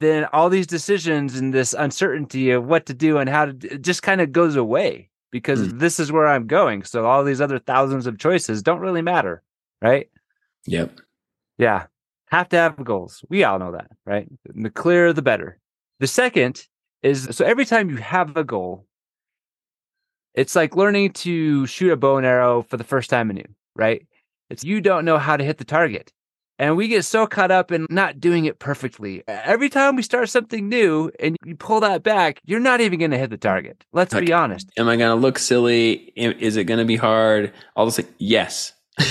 then 0.00 0.24
all 0.32 0.48
these 0.48 0.66
decisions 0.68 1.36
and 1.36 1.52
this 1.52 1.74
uncertainty 1.74 2.50
of 2.52 2.64
what 2.64 2.86
to 2.86 2.94
do 2.94 3.18
and 3.18 3.28
how 3.28 3.44
to 3.46 3.52
do, 3.52 3.68
it 3.72 3.82
just 3.82 4.02
kind 4.04 4.20
of 4.20 4.30
goes 4.32 4.54
away 4.56 5.10
because 5.32 5.70
Hmm. 5.72 5.78
this 5.78 5.98
is 5.98 6.12
where 6.12 6.28
I'm 6.28 6.46
going. 6.46 6.84
So 6.84 7.06
all 7.06 7.24
these 7.24 7.40
other 7.40 7.58
thousands 7.58 8.06
of 8.06 8.18
choices 8.18 8.62
don't 8.62 8.78
really 8.80 9.02
matter, 9.02 9.42
right? 9.80 10.08
yep, 10.66 10.92
Yeah. 11.58 11.86
Have 12.30 12.48
to 12.50 12.56
have 12.56 12.82
goals. 12.82 13.22
We 13.28 13.42
all 13.44 13.58
know 13.58 13.72
that, 13.72 13.90
right? 14.06 14.26
The 14.46 14.70
clearer, 14.70 15.12
the 15.12 15.20
better. 15.20 15.58
The 16.00 16.06
second 16.06 16.66
is 17.02 17.28
so 17.36 17.44
every 17.44 17.66
time 17.66 17.90
you 17.90 17.96
have 17.96 18.36
a 18.38 18.44
goal, 18.44 18.86
it's 20.34 20.56
like 20.56 20.76
learning 20.76 21.12
to 21.12 21.66
shoot 21.66 21.92
a 21.92 21.96
bow 21.96 22.16
and 22.16 22.26
arrow 22.26 22.62
for 22.62 22.78
the 22.78 22.84
first 22.84 23.10
time 23.10 23.28
anew, 23.28 23.44
right? 23.76 24.06
It's 24.48 24.64
you 24.64 24.80
don't 24.80 25.04
know 25.04 25.18
how 25.18 25.36
to 25.36 25.44
hit 25.44 25.58
the 25.58 25.64
target. 25.64 26.10
And 26.62 26.76
we 26.76 26.86
get 26.86 27.04
so 27.04 27.26
caught 27.26 27.50
up 27.50 27.72
in 27.72 27.86
not 27.90 28.20
doing 28.20 28.44
it 28.44 28.60
perfectly. 28.60 29.24
Every 29.26 29.68
time 29.68 29.96
we 29.96 30.02
start 30.02 30.28
something 30.28 30.68
new 30.68 31.10
and 31.18 31.36
you 31.44 31.56
pull 31.56 31.80
that 31.80 32.04
back, 32.04 32.40
you're 32.44 32.60
not 32.60 32.80
even 32.80 33.00
going 33.00 33.10
to 33.10 33.18
hit 33.18 33.30
the 33.30 33.36
target. 33.36 33.84
Let's 33.92 34.14
Like- 34.14 34.26
be 34.26 34.32
honest. 34.32 34.70
am 34.78 34.88
I 34.88 34.94
going 34.94 35.10
to 35.10 35.20
look 35.20 35.40
silly? 35.40 36.12
Is 36.14 36.56
it 36.56 36.64
going 36.64 36.78
to 36.78 36.84
be 36.84 36.94
hard? 36.94 37.52
All 37.74 37.84
this, 37.86 37.98
yes, 38.18 38.74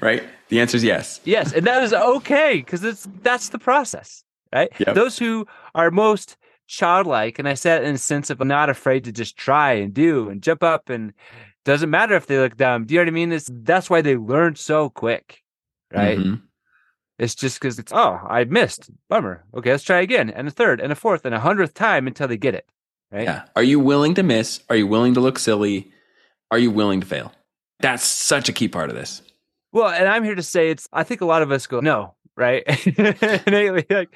right. 0.00 0.22
The 0.48 0.60
answer 0.60 0.76
is 0.78 0.84
yes. 0.84 1.20
Yes, 1.24 1.52
and 1.52 1.66
that 1.66 1.82
is 1.84 1.92
okay 1.92 2.54
because 2.56 2.82
it's 2.82 3.06
that's 3.22 3.50
the 3.50 3.58
process, 3.58 4.24
right? 4.54 4.70
Yep. 4.78 4.94
Those 4.94 5.18
who 5.18 5.46
are 5.74 5.90
most 5.90 6.36
childlike, 6.66 7.38
and 7.38 7.46
I 7.46 7.52
said 7.54 7.84
in 7.84 7.94
a 7.94 7.98
sense 7.98 8.30
of 8.30 8.40
not 8.40 8.70
afraid 8.70 9.04
to 9.04 9.12
just 9.12 9.36
try 9.36 9.72
and 9.72 9.92
do 9.92 10.30
and 10.30 10.42
jump 10.42 10.62
up, 10.62 10.88
and 10.88 11.12
doesn't 11.66 11.90
matter 11.90 12.14
if 12.16 12.26
they 12.26 12.38
look 12.38 12.56
dumb. 12.56 12.86
Do 12.86 12.94
you 12.94 13.00
know 13.00 13.04
what 13.04 13.08
I 13.08 13.12
mean? 13.12 13.32
It's 13.32 13.50
that's 13.52 13.90
why 13.90 14.00
they 14.00 14.16
learn 14.16 14.56
so 14.56 14.88
quick, 14.88 15.42
right? 15.92 16.18
Mhm. 16.18 16.42
It's 17.18 17.34
just 17.34 17.58
because 17.60 17.78
it's 17.78 17.92
oh 17.92 18.20
I 18.28 18.44
missed, 18.44 18.90
bummer. 19.08 19.44
Okay, 19.54 19.70
let's 19.72 19.82
try 19.84 20.00
again, 20.00 20.30
and 20.30 20.46
a 20.46 20.50
third, 20.52 20.80
and 20.80 20.92
a 20.92 20.94
fourth, 20.94 21.24
and 21.24 21.34
a 21.34 21.40
hundredth 21.40 21.74
time 21.74 22.06
until 22.06 22.28
they 22.28 22.36
get 22.36 22.54
it, 22.54 22.68
right? 23.10 23.24
Yeah. 23.24 23.42
Are 23.56 23.62
you 23.62 23.80
willing 23.80 24.14
to 24.14 24.22
miss? 24.22 24.60
Are 24.70 24.76
you 24.76 24.86
willing 24.86 25.14
to 25.14 25.20
look 25.20 25.38
silly? 25.38 25.90
Are 26.50 26.58
you 26.58 26.70
willing 26.70 27.00
to 27.00 27.06
fail? 27.06 27.32
That's 27.80 28.04
such 28.04 28.48
a 28.48 28.52
key 28.52 28.68
part 28.68 28.90
of 28.90 28.96
this. 28.96 29.22
Well, 29.72 29.88
and 29.88 30.08
I'm 30.08 30.24
here 30.24 30.34
to 30.36 30.42
say 30.42 30.70
it's. 30.70 30.88
I 30.92 31.02
think 31.04 31.20
a 31.20 31.26
lot 31.26 31.42
of 31.42 31.50
us 31.50 31.66
go 31.66 31.80
no, 31.80 32.14
right? 32.36 32.64
Like 33.46 34.14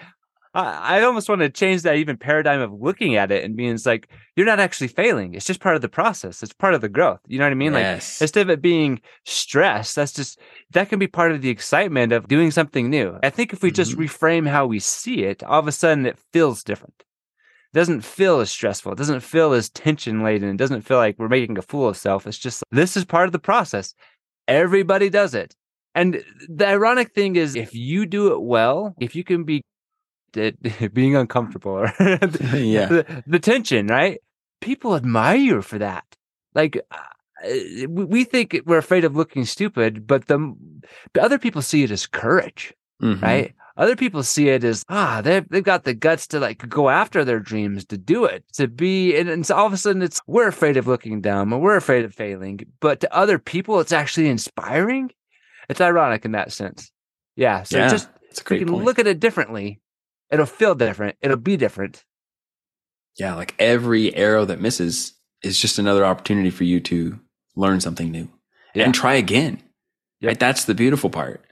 I, 0.55 0.99
I 0.99 1.03
almost 1.03 1.29
want 1.29 1.41
to 1.41 1.49
change 1.49 1.83
that 1.83 1.97
even 1.97 2.17
paradigm 2.17 2.61
of 2.61 2.73
looking 2.73 3.17
at 3.17 3.31
it 3.31 3.45
and 3.45 3.57
being 3.57 3.79
like 3.87 4.09
you're 4.37 4.47
not 4.47 4.61
actually 4.61 4.89
failing. 4.89 5.35
It's 5.35 5.47
just 5.47 5.61
part 5.61 5.77
of 5.77 5.83
the 5.83 5.89
process. 5.89 6.43
It's 6.43 6.53
part 6.53 6.75
of 6.75 6.81
the 6.81 6.89
growth. 6.89 7.21
You 7.27 7.39
know 7.39 7.45
what 7.47 7.53
I 7.53 7.55
mean? 7.55 7.73
Yes. 7.73 8.21
Like 8.21 8.25
instead 8.25 8.43
of 8.43 8.51
it 8.51 8.63
being 8.63 9.01
stress, 9.25 9.95
that's 9.95 10.13
just 10.13 10.39
that 10.73 10.89
can 10.89 10.99
be 10.99 11.07
part 11.07 11.33
of 11.33 11.43
the 11.43 11.51
excitement 11.51 12.13
of 12.13 12.29
doing 12.29 12.51
something 12.51 12.91
new. 12.91 13.19
I 13.23 13.31
think 13.31 13.53
if 13.53 13.63
we 13.63 13.71
just 13.71 13.97
Mhm. 13.97 14.05
reframe 14.07 14.49
how 14.49 14.67
we 14.67 14.79
see 14.79 15.25
it, 15.25 15.43
all 15.43 15.61
of 15.61 15.69
a 15.69 15.73
sudden 15.73 16.07
it 16.07 16.19
feels 16.33 16.63
different. 16.63 16.95
It 16.99 17.79
doesn't 17.79 18.03
feel 18.03 18.41
as 18.41 18.51
stressful. 18.51 18.93
It 18.93 18.99
doesn't 18.99 19.21
feel 19.21 19.55
as 19.55 19.71
tension 19.71 20.23
laden. 20.23 20.51
It 20.51 20.57
doesn't 20.59 20.83
feel 20.83 20.99
like 20.99 21.19
we're 21.19 21.29
making 21.29 21.57
a 21.57 21.63
fool 21.63 21.89
of 21.89 21.97
self. 21.97 22.27
It's 22.27 22.39
just 22.39 22.63
this 22.71 22.97
is 22.97 23.05
part 23.07 23.27
of 23.27 23.33
the 23.33 23.39
process. 23.39 23.95
Everybody 24.49 25.09
does 25.09 25.35
it. 25.35 25.55
And 25.95 26.25
the 26.49 26.67
ironic 26.67 27.15
thing 27.15 27.37
is, 27.37 27.55
if 27.55 27.75
you 27.75 28.07
do 28.07 28.33
it 28.33 28.41
well, 28.43 28.95
if 29.01 29.15
you 29.15 29.25
can 29.25 29.45
be 29.45 29.63
it, 30.37 30.95
being 30.95 31.17
uncomfortable 31.17 31.73
or 31.73 31.93
Yeah. 32.57 32.87
the, 32.87 33.23
the 33.27 33.39
tension, 33.39 33.87
right? 33.87 34.21
People 34.61 34.95
admire 34.95 35.37
you 35.37 35.63
for 35.63 35.79
that. 35.79 36.05
Like 36.55 36.79
uh, 36.91 36.97
we 37.89 38.05
we 38.05 38.25
think 38.25 38.61
we're 38.67 38.79
afraid 38.79 39.05
of 39.05 39.17
looking 39.17 39.45
stupid, 39.45 40.07
but 40.07 40.27
the, 40.29 40.55
the 41.15 41.23
other 41.23 41.39
people 41.39 41.63
see 41.63 41.83
it 41.83 41.91
as 41.91 42.07
courage, 42.07 42.73
Mhm. 43.03 43.21
right? 43.23 43.55
Other 43.77 43.97
people 43.97 44.23
see 44.23 44.51
it 44.51 44.65
as 44.65 44.85
ah, 44.91 45.23
they've 45.25 45.49
they've 45.49 45.65
got 45.65 45.85
the 45.85 45.95
guts 45.95 46.27
to 46.29 46.39
like 46.39 46.69
go 46.69 46.91
after 46.91 47.25
their 47.25 47.41
dreams, 47.41 47.85
to 47.87 47.97
do 47.99 48.25
it, 48.27 48.45
to 48.53 48.69
be, 48.69 49.17
and, 49.17 49.29
and 49.31 49.47
so 49.47 49.57
all 49.57 49.67
of 49.67 49.73
a 49.73 49.77
sudden 49.79 50.03
it's 50.03 50.21
we're 50.27 50.47
afraid 50.47 50.77
of 50.77 50.87
looking 50.87 51.21
dumb 51.23 51.53
or 51.55 51.59
we're 51.59 51.77
afraid 51.77 52.05
of 52.05 52.15
failing, 52.15 52.61
but 52.81 53.01
to 53.01 53.13
other 53.17 53.39
people 53.39 53.81
it's 53.81 53.93
actually 53.93 54.29
inspiring. 54.29 55.11
It's 55.71 55.81
ironic 55.81 56.25
in 56.25 56.33
that 56.33 56.53
sense. 56.53 56.93
Yeah. 57.35 57.63
So 57.65 57.79
Yeah, 57.79 57.89
just 57.89 58.09
It's 58.31 58.41
a 58.41 58.45
we 58.45 58.47
great 58.47 58.59
can 58.61 58.69
point. 58.69 58.85
look 58.85 58.99
at 59.01 59.07
it 59.07 59.19
differently. 59.21 59.81
It'll 60.33 60.47
feel 60.47 60.75
different. 60.75 61.17
It'll 61.21 61.37
be 61.37 61.57
different. 61.57 62.05
yeah, 63.19 63.35
like 63.35 63.55
every 63.59 64.15
arrow 64.17 64.45
that 64.47 64.59
misses 64.61 65.13
is 65.43 65.61
just 65.61 65.79
another 65.79 66.05
opportunity 66.05 66.49
for 66.51 66.65
you 66.65 66.81
to 66.81 67.21
learn 67.55 67.79
something 67.81 68.11
new 68.11 68.29
Yeah. 68.75 68.85
and 68.85 68.95
try 68.95 69.15
again. 69.15 69.63
Yep. 70.21 70.29
Right? 70.29 70.41
That's 70.41 70.65
the 70.65 70.75
beautiful 70.75 71.11
part. 71.11 71.45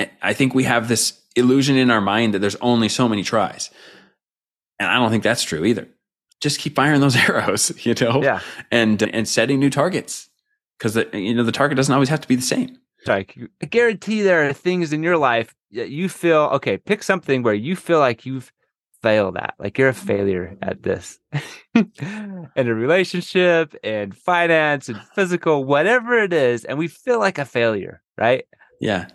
I- 0.00 0.10
I 0.22 0.32
think 0.32 0.54
we 0.54 0.64
have 0.64 0.88
this 0.88 1.20
illusion 1.36 1.76
in 1.76 1.90
our 1.90 2.00
mind 2.00 2.32
that 2.32 2.38
there's 2.38 2.56
only 2.62 2.88
so 2.88 3.06
many 3.08 3.22
tries. 3.22 3.70
And 4.80 4.88
I 4.88 4.94
don't 4.94 5.10
think 5.10 5.24
that's 5.24 5.42
true 5.42 5.64
either. 5.64 5.88
Just 6.40 6.58
keep 6.60 6.74
firing 6.74 7.00
those 7.00 7.16
arrows, 7.28 7.72
you 7.84 7.94
know, 8.00 8.22
Yeah. 8.22 8.40
and 8.70 9.02
and 9.02 9.28
setting 9.28 9.58
new 9.58 9.70
targets 9.70 10.30
because 10.78 10.96
you 11.12 11.34
know 11.34 11.42
the 11.44 11.52
target 11.52 11.76
doesn't 11.76 11.92
always 11.92 12.08
have 12.08 12.20
to 12.22 12.28
be 12.28 12.36
the 12.36 12.42
same. 12.42 12.78
Like 13.06 13.38
I 13.62 13.66
guarantee 13.66 14.22
there 14.22 14.48
are 14.48 14.52
things 14.52 14.92
in 14.92 15.02
your 15.02 15.16
life 15.16 15.54
that 15.72 15.90
you 15.90 16.08
feel 16.08 16.50
okay. 16.54 16.76
Pick 16.78 17.02
something 17.02 17.42
where 17.42 17.54
you 17.54 17.76
feel 17.76 17.98
like 18.00 18.26
you've 18.26 18.52
failed 19.02 19.36
at, 19.36 19.54
like 19.58 19.78
you're 19.78 19.90
a 19.90 19.94
failure 19.94 20.56
at 20.60 20.82
this, 20.82 21.20
in 21.74 21.88
a 22.56 22.74
relationship, 22.74 23.74
and 23.84 24.16
finance, 24.16 24.88
and 24.88 25.00
physical, 25.14 25.64
whatever 25.64 26.18
it 26.18 26.32
is, 26.32 26.64
and 26.64 26.78
we 26.78 26.88
feel 26.88 27.20
like 27.20 27.38
a 27.38 27.44
failure, 27.44 28.02
right? 28.16 28.44
Yeah, 28.80 29.06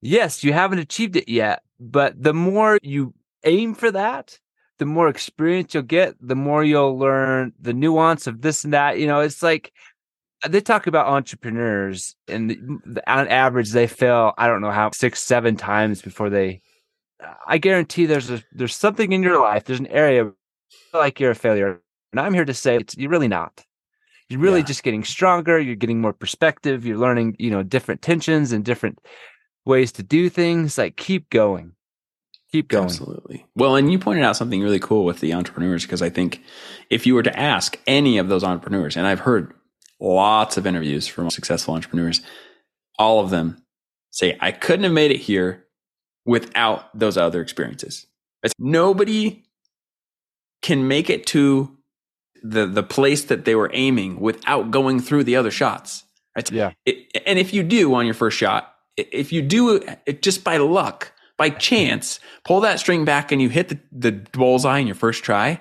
Yes, 0.00 0.44
you 0.44 0.52
haven't 0.52 0.78
achieved 0.78 1.16
it 1.16 1.28
yet, 1.28 1.62
but 1.80 2.22
the 2.22 2.34
more 2.34 2.78
you 2.82 3.14
aim 3.44 3.74
for 3.74 3.90
that, 3.90 4.38
the 4.78 4.86
more 4.86 5.08
experience 5.08 5.74
you'll 5.74 5.82
get, 5.82 6.14
the 6.20 6.36
more 6.36 6.62
you'll 6.62 6.98
learn 6.98 7.52
the 7.58 7.72
nuance 7.72 8.26
of 8.26 8.42
this 8.42 8.62
and 8.62 8.72
that. 8.72 8.98
You 8.98 9.06
know, 9.06 9.20
it's 9.20 9.42
like 9.42 9.72
Uh, 10.44 10.48
they 10.48 10.60
talk 10.60 10.86
about 10.86 11.06
entrepreneurs, 11.06 12.14
and 12.28 12.80
on 13.06 13.28
average, 13.28 13.70
they 13.70 13.86
fail. 13.86 14.34
I 14.38 14.46
don't 14.48 14.60
know 14.60 14.70
how 14.70 14.90
six, 14.92 15.22
seven 15.22 15.56
times 15.56 16.02
before 16.02 16.30
they. 16.30 16.60
I 17.46 17.58
guarantee 17.58 18.06
there's 18.06 18.30
a, 18.30 18.42
there's 18.52 18.74
something 18.76 19.12
in 19.12 19.22
your 19.22 19.40
life. 19.40 19.64
There's 19.64 19.80
an 19.80 19.86
area 19.86 20.24
where 20.24 20.32
you 20.70 20.78
feel 20.92 21.00
like 21.00 21.18
you're 21.18 21.30
a 21.30 21.34
failure, 21.34 21.80
and 22.12 22.20
I'm 22.20 22.34
here 22.34 22.44
to 22.44 22.54
say 22.54 22.76
it's, 22.76 22.96
you're 22.96 23.10
really 23.10 23.28
not. 23.28 23.64
You're 24.28 24.40
really 24.40 24.60
Yeah. 24.60 24.66
just 24.66 24.82
getting 24.82 25.04
stronger. 25.04 25.58
You're 25.58 25.76
getting 25.76 26.00
more 26.00 26.12
perspective. 26.12 26.84
You're 26.84 26.98
learning, 26.98 27.36
you 27.38 27.50
know, 27.50 27.62
different 27.62 28.02
tensions 28.02 28.52
and 28.52 28.64
different 28.64 28.98
ways 29.64 29.92
to 29.92 30.02
do 30.02 30.28
things. 30.28 30.76
Like 30.76 30.96
keep 30.96 31.30
going, 31.30 31.72
keep 32.52 32.68
going. 32.68 32.84
absolutely. 32.84 33.46
Well, 33.54 33.76
and 33.76 33.90
you 33.90 33.98
pointed 33.98 34.24
out 34.24 34.36
something 34.36 34.60
really 34.62 34.80
cool 34.80 35.04
with 35.04 35.20
the 35.20 35.32
entrepreneurs 35.32 35.82
because 35.84 36.02
I 36.02 36.10
think 36.10 36.42
if 36.90 37.06
you 37.06 37.14
were 37.14 37.22
to 37.22 37.38
ask 37.38 37.78
any 37.86 38.18
of 38.18 38.28
those 38.28 38.44
entrepreneurs, 38.44 38.96
and 38.96 39.06
I've 39.06 39.20
heard 39.20 39.54
lots 40.00 40.56
of 40.56 40.66
interviews 40.66 41.06
from 41.06 41.30
successful 41.30 41.74
entrepreneurs, 41.74 42.20
all 42.98 43.20
of 43.20 43.30
them 43.30 43.62
say, 44.10 44.36
I 44.40 44.52
couldn't 44.52 44.84
have 44.84 44.92
made 44.92 45.10
it 45.10 45.20
here 45.20 45.66
without 46.24 46.96
those 46.98 47.16
other 47.16 47.40
experiences. 47.40 48.06
It's, 48.42 48.54
nobody 48.58 49.44
can 50.62 50.88
make 50.88 51.10
it 51.10 51.26
to 51.26 51.76
the, 52.42 52.66
the 52.66 52.82
place 52.82 53.24
that 53.24 53.44
they 53.44 53.54
were 53.54 53.70
aiming 53.72 54.20
without 54.20 54.70
going 54.70 55.00
through 55.00 55.24
the 55.24 55.36
other 55.36 55.50
shots. 55.50 56.04
Right? 56.34 56.50
Yeah. 56.50 56.72
It, 56.84 57.22
and 57.26 57.38
if 57.38 57.54
you 57.54 57.62
do 57.62 57.94
on 57.94 58.04
your 58.04 58.14
first 58.14 58.36
shot, 58.36 58.74
if 58.96 59.32
you 59.32 59.42
do 59.42 59.76
it 59.76 60.22
just 60.22 60.42
by 60.42 60.56
luck, 60.56 61.12
by 61.36 61.50
chance, 61.50 62.18
pull 62.44 62.60
that 62.60 62.80
string 62.80 63.04
back 63.04 63.30
and 63.30 63.42
you 63.42 63.48
hit 63.48 63.68
the, 63.68 63.78
the 63.92 64.12
bullseye 64.32 64.78
in 64.78 64.86
your 64.86 64.96
first 64.96 65.22
try, 65.22 65.60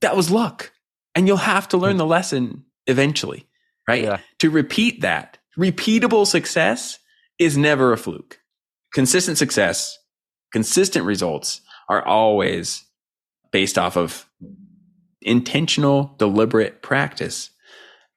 that 0.00 0.16
was 0.16 0.30
luck. 0.30 0.72
And 1.14 1.26
you'll 1.26 1.38
have 1.38 1.68
to 1.68 1.78
learn 1.78 1.92
hmm. 1.92 1.98
the 1.98 2.06
lesson 2.06 2.65
eventually, 2.86 3.46
right? 3.88 4.02
Yeah. 4.02 4.18
To 4.40 4.50
repeat 4.50 5.00
that, 5.02 5.38
repeatable 5.58 6.26
success 6.26 6.98
is 7.38 7.56
never 7.56 7.92
a 7.92 7.96
fluke. 7.96 8.38
Consistent 8.94 9.38
success, 9.38 9.98
consistent 10.52 11.04
results 11.04 11.60
are 11.88 12.04
always 12.04 12.84
based 13.52 13.78
off 13.78 13.96
of 13.96 14.28
intentional, 15.22 16.14
deliberate 16.18 16.82
practice. 16.82 17.50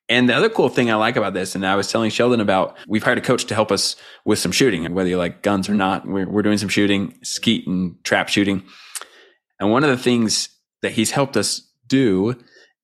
And 0.08 0.28
the 0.28 0.34
other 0.34 0.50
cool 0.50 0.70
thing 0.70 0.90
I 0.90 0.96
like 0.96 1.18
about 1.18 1.34
this, 1.34 1.54
and 1.54 1.66
I 1.66 1.76
was 1.76 1.92
telling 1.92 2.10
Sheldon 2.10 2.40
about, 2.40 2.78
we've 2.88 3.04
hired 3.04 3.20
a 3.20 3.22
coach 3.22 3.46
to 3.46 3.56
help 3.56 3.72
us 3.72 3.96
with 4.26 4.40
some 4.40 4.52
shooting, 4.52 4.86
and 4.86 4.96
whether 4.96 5.10
you 5.10 5.18
like 5.18 5.44
guns 5.44 5.70
or 5.70 5.76
not, 5.76 6.08
we're, 6.08 6.28
we're 6.28 6.42
doing 6.42 6.58
some 6.58 6.70
shooting, 6.70 7.20
skeet 7.24 7.68
and 7.68 8.04
trap 8.04 8.28
shooting. 8.28 8.64
And 9.60 9.72
one 9.72 9.84
of 9.84 9.90
the 9.90 9.98
things 9.98 10.50
that 10.82 10.94
he's 10.94 11.12
helped 11.12 11.38
us 11.38 11.62
do 11.88 12.36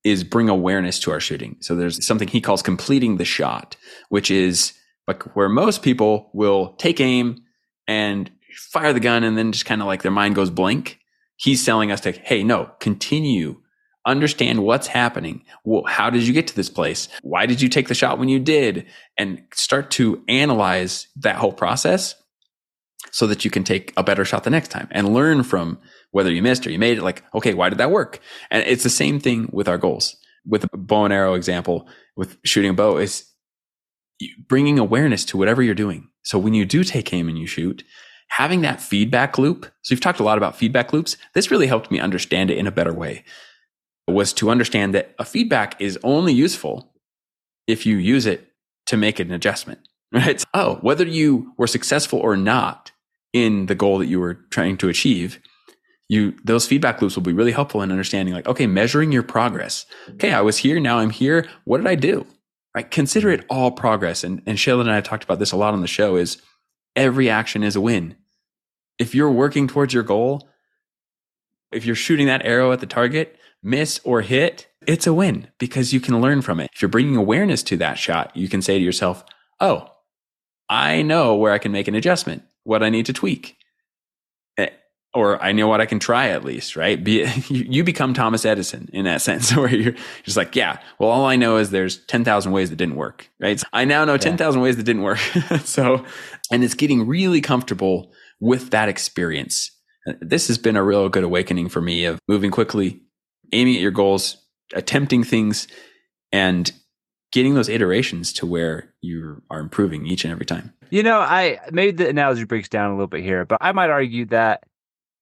is 0.05 0.23
bring 0.23 0.47
awareness 0.47 0.99
to 0.99 1.11
our 1.11 1.19
shooting. 1.19 1.57
So 1.59 1.75
there's 1.75 2.05
something 2.05 2.27
he 2.27 2.39
calls 2.39 2.61
completing 2.61 3.17
the 3.17 3.25
shot, 3.25 3.75
which 4.09 4.31
is 4.31 4.71
like 5.07 5.35
where 5.35 5.49
most 5.49 5.81
people 5.81 6.29
will 6.33 6.75
take 6.77 7.01
aim 7.01 7.43
and 7.87 8.31
fire 8.71 8.93
the 8.93 8.99
gun 8.99 9.23
and 9.23 9.37
then 9.37 9.51
just 9.51 9.65
kind 9.65 9.81
of 9.81 9.87
like 9.87 10.03
their 10.03 10.11
mind 10.11 10.35
goes 10.35 10.49
blank. 10.49 10.99
He's 11.35 11.65
telling 11.65 11.91
us 11.91 12.01
to, 12.01 12.11
hey, 12.13 12.43
no, 12.43 12.71
continue 12.79 13.61
understand 14.05 14.63
what's 14.63 14.87
happening. 14.87 15.43
Well, 15.63 15.83
how 15.87 16.09
did 16.09 16.23
you 16.23 16.33
get 16.33 16.47
to 16.47 16.55
this 16.55 16.69
place? 16.69 17.07
Why 17.23 17.45
did 17.45 17.61
you 17.61 17.69
take 17.69 17.87
the 17.87 17.95
shot 17.95 18.19
when 18.19 18.29
you 18.29 18.39
did? 18.39 18.85
And 19.17 19.41
start 19.53 19.91
to 19.91 20.23
analyze 20.27 21.07
that 21.15 21.37
whole 21.37 21.53
process 21.53 22.15
so 23.11 23.27
that 23.27 23.43
you 23.43 23.51
can 23.51 23.63
take 23.63 23.93
a 23.97 24.03
better 24.03 24.25
shot 24.25 24.43
the 24.43 24.49
next 24.49 24.69
time 24.69 24.87
and 24.91 25.13
learn 25.13 25.43
from 25.43 25.79
whether 26.11 26.31
you 26.31 26.41
missed 26.41 26.65
or 26.65 26.71
you 26.71 26.79
made 26.79 26.97
it. 26.97 27.03
Like, 27.03 27.23
okay, 27.33 27.53
why 27.53 27.69
did 27.69 27.77
that 27.77 27.91
work? 27.91 28.19
And 28.51 28.63
it's 28.65 28.83
the 28.83 28.89
same 28.89 29.19
thing 29.19 29.49
with 29.51 29.67
our 29.67 29.77
goals. 29.77 30.15
With 30.47 30.63
a 30.63 30.77
bow 30.77 31.05
and 31.05 31.13
arrow 31.13 31.33
example, 31.33 31.87
with 32.15 32.37
shooting 32.43 32.71
a 32.71 32.73
bow 32.73 32.97
is 32.97 33.25
bringing 34.47 34.79
awareness 34.79 35.25
to 35.25 35.37
whatever 35.37 35.61
you're 35.61 35.75
doing. 35.75 36.09
So 36.23 36.37
when 36.39 36.53
you 36.53 36.65
do 36.65 36.83
take 36.83 37.13
aim 37.13 37.27
and 37.27 37.37
you 37.37 37.47
shoot, 37.47 37.83
having 38.29 38.61
that 38.61 38.81
feedback 38.81 39.37
loop. 39.37 39.65
So 39.81 39.93
you've 39.93 40.01
talked 40.01 40.19
a 40.19 40.23
lot 40.23 40.37
about 40.37 40.55
feedback 40.55 40.93
loops. 40.93 41.17
This 41.33 41.51
really 41.51 41.67
helped 41.67 41.91
me 41.91 41.99
understand 41.99 42.49
it 42.49 42.57
in 42.57 42.67
a 42.67 42.71
better 42.71 42.93
way 42.93 43.23
was 44.07 44.33
to 44.33 44.49
understand 44.49 44.93
that 44.93 45.15
a 45.17 45.25
feedback 45.25 45.79
is 45.81 45.97
only 46.03 46.33
useful 46.33 46.93
if 47.67 47.85
you 47.85 47.97
use 47.97 48.25
it 48.25 48.51
to 48.85 48.97
make 48.97 49.19
an 49.19 49.31
adjustment, 49.31 49.79
right? 50.11 50.43
Oh, 50.53 50.75
whether 50.81 51.05
you 51.05 51.53
were 51.57 51.67
successful 51.67 52.19
or 52.19 52.37
not 52.37 52.91
in 53.33 53.65
the 53.65 53.75
goal 53.75 53.97
that 53.97 54.07
you 54.07 54.19
were 54.19 54.35
trying 54.51 54.77
to 54.77 54.89
achieve, 54.89 55.39
you, 56.07 56.35
those 56.43 56.67
feedback 56.67 57.01
loops 57.01 57.15
will 57.15 57.23
be 57.23 57.33
really 57.33 57.51
helpful 57.51 57.81
in 57.81 57.91
understanding 57.91 58.33
like, 58.33 58.47
okay, 58.47 58.67
measuring 58.67 59.11
your 59.11 59.23
progress. 59.23 59.85
Okay. 60.11 60.33
I 60.33 60.41
was 60.41 60.57
here. 60.57 60.79
Now 60.79 60.99
I'm 60.99 61.09
here. 61.09 61.47
What 61.63 61.77
did 61.77 61.87
I 61.87 61.95
do? 61.95 62.27
Right. 62.75 62.89
Consider 62.89 63.29
it 63.29 63.45
all 63.49 63.71
progress. 63.71 64.23
And, 64.23 64.41
and 64.45 64.59
Sheldon 64.59 64.87
and 64.87 64.91
I 64.91 64.95
have 64.95 65.05
talked 65.05 65.23
about 65.23 65.39
this 65.39 65.51
a 65.51 65.57
lot 65.57 65.73
on 65.73 65.81
the 65.81 65.87
show 65.87 66.15
is 66.15 66.41
every 66.95 67.29
action 67.29 67.63
is 67.63 67.75
a 67.75 67.81
win. 67.81 68.15
If 68.99 69.15
you're 69.15 69.31
working 69.31 69.67
towards 69.67 69.93
your 69.93 70.03
goal, 70.03 70.47
if 71.71 71.85
you're 71.85 71.95
shooting 71.95 72.27
that 72.27 72.45
arrow 72.45 72.71
at 72.71 72.81
the 72.81 72.85
target, 72.85 73.37
miss 73.63 73.99
or 74.03 74.21
hit, 74.21 74.67
it's 74.85 75.07
a 75.07 75.13
win 75.13 75.47
because 75.57 75.93
you 75.93 75.99
can 75.99 76.21
learn 76.21 76.41
from 76.41 76.59
it. 76.59 76.69
If 76.73 76.81
you're 76.81 76.89
bringing 76.89 77.15
awareness 77.15 77.63
to 77.63 77.77
that 77.77 77.97
shot, 77.97 78.35
you 78.35 78.47
can 78.47 78.61
say 78.61 78.77
to 78.77 78.83
yourself, 78.83 79.23
Oh, 79.59 79.89
I 80.69 81.01
know 81.01 81.35
where 81.35 81.53
I 81.53 81.59
can 81.59 81.71
make 81.71 81.87
an 81.87 81.95
adjustment, 81.95 82.43
what 82.63 82.83
I 82.83 82.89
need 82.89 83.05
to 83.07 83.13
tweak. 83.13 83.57
Or 85.15 85.41
I 85.41 85.53
know 85.53 85.67
what 85.67 85.79
I 85.79 85.85
can 85.85 85.97
try 85.97 86.27
at 86.27 86.43
least, 86.43 86.75
right? 86.75 87.01
Be, 87.01 87.25
you 87.47 87.83
become 87.83 88.13
Thomas 88.13 88.45
Edison 88.45 88.89
in 88.93 89.05
that 89.05 89.21
sense, 89.21 89.55
where 89.55 89.73
you're 89.73 89.95
just 90.23 90.37
like, 90.37 90.55
yeah, 90.55 90.79
well, 90.99 91.09
all 91.09 91.25
I 91.25 91.37
know 91.37 91.57
is 91.57 91.71
there's 91.71 91.97
10,000 92.05 92.51
ways 92.51 92.69
that 92.69 92.75
didn't 92.75 92.95
work, 92.95 93.29
right? 93.39 93.59
So 93.59 93.65
I 93.73 93.85
now 93.85 94.05
know 94.05 94.17
10,000 94.17 94.61
ways 94.61 94.77
that 94.77 94.83
didn't 94.83 95.03
work. 95.03 95.17
so, 95.63 96.05
and 96.51 96.63
it's 96.63 96.73
getting 96.73 97.07
really 97.07 97.41
comfortable 97.41 98.11
with 98.39 98.71
that 98.71 98.89
experience. 98.89 99.71
This 100.19 100.47
has 100.47 100.57
been 100.57 100.75
a 100.75 100.83
real 100.83 101.09
good 101.09 101.23
awakening 101.23 101.69
for 101.69 101.81
me 101.81 102.05
of 102.05 102.19
moving 102.27 102.51
quickly, 102.51 103.01
aiming 103.53 103.75
at 103.75 103.81
your 103.81 103.91
goals, 103.91 104.37
attempting 104.73 105.23
things, 105.23 105.67
and 106.31 106.71
getting 107.31 107.55
those 107.55 107.69
iterations 107.69 108.31
to 108.33 108.45
where 108.45 108.93
you 109.01 109.41
are 109.49 109.59
improving 109.59 110.05
each 110.05 110.23
and 110.23 110.31
every 110.31 110.45
time. 110.45 110.73
You 110.89 111.03
know, 111.03 111.19
I 111.19 111.59
maybe 111.71 111.91
the 111.91 112.09
analogy 112.09 112.43
breaks 112.43 112.69
down 112.69 112.91
a 112.91 112.93
little 112.93 113.07
bit 113.07 113.23
here, 113.23 113.45
but 113.45 113.57
I 113.61 113.71
might 113.71 113.89
argue 113.89 114.25
that 114.25 114.63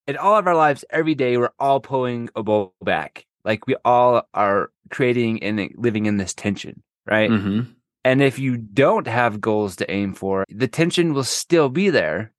in 0.08 0.18
all 0.18 0.38
of 0.38 0.48
our 0.48 0.56
lives, 0.56 0.84
every 0.90 1.16
day, 1.16 1.38
we're 1.38 1.52
all 1.60 1.80
pulling 1.80 2.30
a 2.36 2.44
bowl 2.44 2.76
back. 2.82 3.26
Like 3.46 3.68
we 3.68 3.76
all 3.84 4.24
are 4.34 4.72
creating 4.90 5.44
and 5.44 5.70
living 5.76 6.06
in 6.06 6.18
this 6.18 6.34
tension, 6.34 6.82
right? 7.06 7.30
Mm-hmm. 7.30 7.72
And 8.06 8.22
if 8.22 8.38
you 8.38 8.58
don't 8.58 9.08
have 9.08 9.42
goals 9.42 9.78
to 9.78 9.90
aim 9.90 10.14
for, 10.14 10.46
the 10.50 10.68
tension 10.68 11.14
will 11.14 11.24
still 11.24 11.70
be 11.70 11.90
there. 11.90 12.32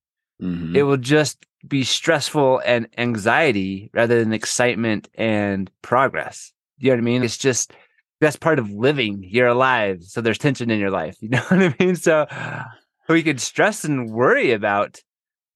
Mm-hmm. 0.43 0.77
It 0.77 0.83
will 0.83 0.99
just 0.99 1.47
be 1.67 1.85
stressful 1.85 2.61
and 2.65 2.87
anxiety 2.99 3.91
rather 3.95 4.23
than 4.23 4.33
excitement 4.33 5.09
and 5.15 5.71
progress. 5.81 6.53
You 6.79 6.91
know 6.91 6.97
what 6.97 7.01
I 7.01 7.05
mean? 7.05 7.23
It's 7.23 7.39
just 7.39 7.73
that's 8.21 8.37
part 8.37 8.59
of 8.59 8.71
living. 8.71 9.25
You're 9.27 9.49
alive. 9.49 10.03
So 10.03 10.21
there's 10.21 10.39
tension 10.39 10.71
in 10.71 10.81
your 10.81 10.91
life. 10.91 11.17
You 11.23 11.31
know 11.31 11.43
what 11.49 11.63
I 11.63 11.75
mean? 11.81 11.97
So 11.97 12.27
we 13.09 13.23
could 13.23 13.41
stress 13.41 13.85
and 13.85 14.11
worry 14.11 14.53
about 14.53 15.01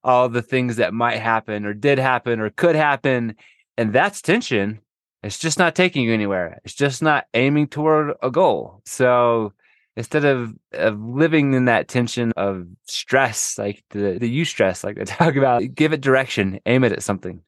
all 0.04 0.28
the 0.28 0.42
things 0.42 0.76
that 0.76 0.94
might 0.94 1.18
happen 1.18 1.64
or 1.64 1.74
did 1.74 1.98
happen 1.98 2.40
or 2.40 2.50
could 2.50 2.76
happen. 2.76 3.34
And 3.76 3.92
that's 3.92 4.22
tension. 4.22 4.80
It's 5.22 5.38
just 5.38 5.58
not 5.58 5.74
taking 5.74 6.04
you 6.04 6.14
anywhere. 6.14 6.60
It's 6.64 6.74
just 6.74 7.02
not 7.02 7.26
aiming 7.34 7.68
toward 7.68 8.14
a 8.22 8.30
goal. 8.30 8.82
So 8.84 9.52
instead 9.96 10.24
of, 10.24 10.54
of 10.72 11.00
living 11.00 11.54
in 11.54 11.64
that 11.64 11.88
tension 11.88 12.32
of 12.36 12.66
stress, 12.84 13.58
like 13.58 13.82
the, 13.90 14.18
the 14.18 14.44
stress, 14.44 14.84
like 14.84 14.98
I 14.98 15.04
talk 15.04 15.36
about, 15.36 15.74
give 15.74 15.92
it 15.92 16.00
direction, 16.00 16.60
aim 16.66 16.84
it 16.84 16.92
at 16.92 17.02
something. 17.02 17.42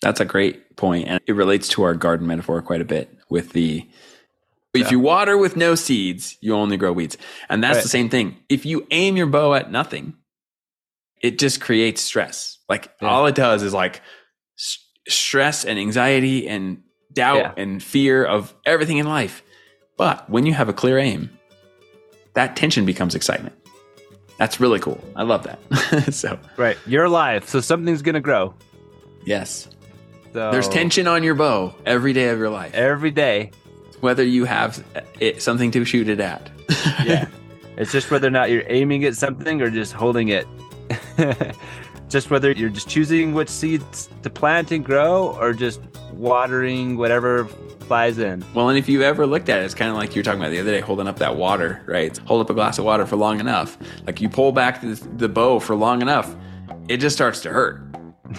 That's 0.00 0.20
a 0.20 0.24
great 0.24 0.76
point, 0.76 1.08
And 1.08 1.20
it 1.26 1.32
relates 1.32 1.68
to 1.70 1.82
our 1.82 1.94
garden 1.94 2.26
metaphor 2.26 2.62
quite 2.62 2.80
a 2.80 2.86
bit 2.86 3.14
with 3.28 3.52
the 3.52 3.86
if 4.72 4.90
you 4.92 5.00
water 5.00 5.36
with 5.36 5.56
no 5.56 5.74
seeds, 5.74 6.38
you 6.40 6.54
only 6.54 6.76
grow 6.76 6.92
weeds. 6.92 7.16
And 7.48 7.62
that's 7.62 7.78
right. 7.78 7.82
the 7.82 7.88
same 7.88 8.08
thing. 8.08 8.36
If 8.48 8.64
you 8.64 8.86
aim 8.92 9.16
your 9.16 9.26
bow 9.26 9.54
at 9.54 9.72
nothing, 9.72 10.14
it 11.20 11.38
just 11.38 11.60
creates 11.60 12.00
stress. 12.00 12.58
Like 12.68 12.90
yeah. 13.00 13.08
all 13.08 13.26
it 13.26 13.34
does 13.34 13.62
is 13.62 13.74
like 13.74 14.00
st- 14.56 14.84
stress 15.08 15.64
and 15.64 15.78
anxiety 15.78 16.48
and 16.48 16.82
doubt 17.12 17.36
yeah. 17.56 17.62
and 17.62 17.82
fear 17.82 18.24
of 18.24 18.54
everything 18.64 18.98
in 18.98 19.06
life. 19.06 19.42
But 19.96 20.28
when 20.30 20.46
you 20.46 20.54
have 20.54 20.68
a 20.68 20.72
clear 20.72 20.98
aim, 20.98 21.30
that 22.34 22.56
tension 22.56 22.86
becomes 22.86 23.14
excitement. 23.14 23.56
That's 24.38 24.58
really 24.58 24.78
cool. 24.78 25.02
I 25.14 25.24
love 25.24 25.42
that. 25.44 26.12
so 26.14 26.38
right, 26.56 26.78
you're 26.86 27.04
alive, 27.04 27.46
so 27.48 27.60
something's 27.60 28.00
gonna 28.00 28.20
grow. 28.20 28.54
Yes. 29.26 29.68
So, 30.32 30.50
There's 30.50 30.68
tension 30.68 31.08
on 31.08 31.22
your 31.22 31.34
bow 31.34 31.74
every 31.84 32.12
day 32.12 32.28
of 32.28 32.38
your 32.38 32.48
life. 32.50 32.72
Every 32.72 33.10
day, 33.10 33.50
whether 34.00 34.24
you 34.24 34.44
have 34.44 34.82
eh, 34.94 35.00
it, 35.18 35.42
something 35.42 35.72
to 35.72 35.84
shoot 35.84 36.08
it 36.08 36.20
at. 36.20 36.50
yeah, 37.04 37.26
it's 37.76 37.92
just 37.92 38.10
whether 38.10 38.28
or 38.28 38.30
not 38.30 38.48
you're 38.48 38.62
aiming 38.68 39.04
at 39.04 39.16
something 39.16 39.60
or 39.60 39.70
just 39.70 39.92
holding 39.92 40.28
it 40.28 40.46
just 42.08 42.30
whether 42.30 42.50
you're 42.52 42.70
just 42.70 42.88
choosing 42.88 43.32
which 43.34 43.48
seeds 43.48 44.08
to 44.22 44.30
plant 44.30 44.72
and 44.72 44.84
grow 44.84 45.36
or 45.38 45.52
just 45.52 45.80
watering 46.12 46.96
whatever 46.96 47.46
flies 47.90 48.18
in. 48.18 48.44
Well, 48.54 48.68
and 48.68 48.78
if 48.78 48.88
you 48.88 49.02
ever 49.02 49.26
looked 49.26 49.48
at 49.48 49.60
it, 49.60 49.64
it's 49.64 49.74
kind 49.74 49.90
of 49.90 49.96
like 49.96 50.14
you 50.14 50.20
were 50.20 50.24
talking 50.24 50.40
about 50.40 50.50
the 50.50 50.60
other 50.60 50.70
day, 50.70 50.80
holding 50.80 51.08
up 51.08 51.18
that 51.18 51.36
water, 51.36 51.82
right? 51.86 52.16
Hold 52.18 52.40
up 52.40 52.50
a 52.50 52.54
glass 52.54 52.78
of 52.78 52.84
water 52.84 53.06
for 53.06 53.16
long 53.16 53.40
enough. 53.40 53.78
Like 54.06 54.20
you 54.20 54.28
pull 54.28 54.52
back 54.52 54.80
the, 54.80 54.94
the 55.16 55.28
bow 55.28 55.60
for 55.60 55.74
long 55.74 56.02
enough, 56.02 56.34
it 56.88 56.98
just 56.98 57.16
starts 57.16 57.40
to 57.42 57.50
hurt. 57.50 57.82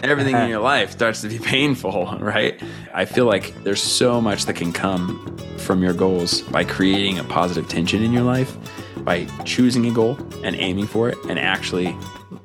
Everything 0.03 0.35
in 0.35 0.49
your 0.55 0.61
life 0.61 0.91
starts 0.91 1.21
to 1.21 1.27
be 1.27 1.39
painful, 1.39 2.17
right? 2.19 2.61
I 2.93 3.05
feel 3.05 3.25
like 3.25 3.53
there's 3.63 3.83
so 3.83 4.21
much 4.21 4.45
that 4.45 4.55
can 4.55 4.71
come 4.71 5.37
from 5.57 5.83
your 5.83 5.93
goals 5.93 6.41
by 6.43 6.63
creating 6.63 7.19
a 7.19 7.23
positive 7.23 7.67
tension 7.67 8.03
in 8.03 8.13
your 8.13 8.23
life, 8.23 8.55
by 8.99 9.25
choosing 9.43 9.85
a 9.85 9.91
goal 9.91 10.17
and 10.43 10.55
aiming 10.55 10.87
for 10.87 11.09
it 11.09 11.17
and 11.27 11.39
actually 11.39 11.95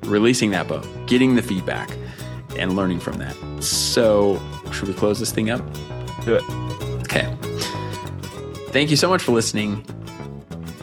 releasing 0.03 0.51
that 0.51 0.67
bow, 0.67 0.81
getting 1.05 1.35
the 1.35 1.41
feedback, 1.41 1.89
and 2.57 2.75
learning 2.75 2.99
from 2.99 3.17
that. 3.17 3.35
So, 3.63 4.41
should 4.71 4.87
we 4.87 4.93
close 4.93 5.19
this 5.19 5.31
thing 5.31 5.49
up? 5.49 5.61
Do 6.25 6.35
it. 6.35 6.43
Okay. 7.03 7.35
Thank 8.71 8.89
you 8.89 8.97
so 8.97 9.09
much 9.09 9.21
for 9.21 9.31
listening. 9.31 9.85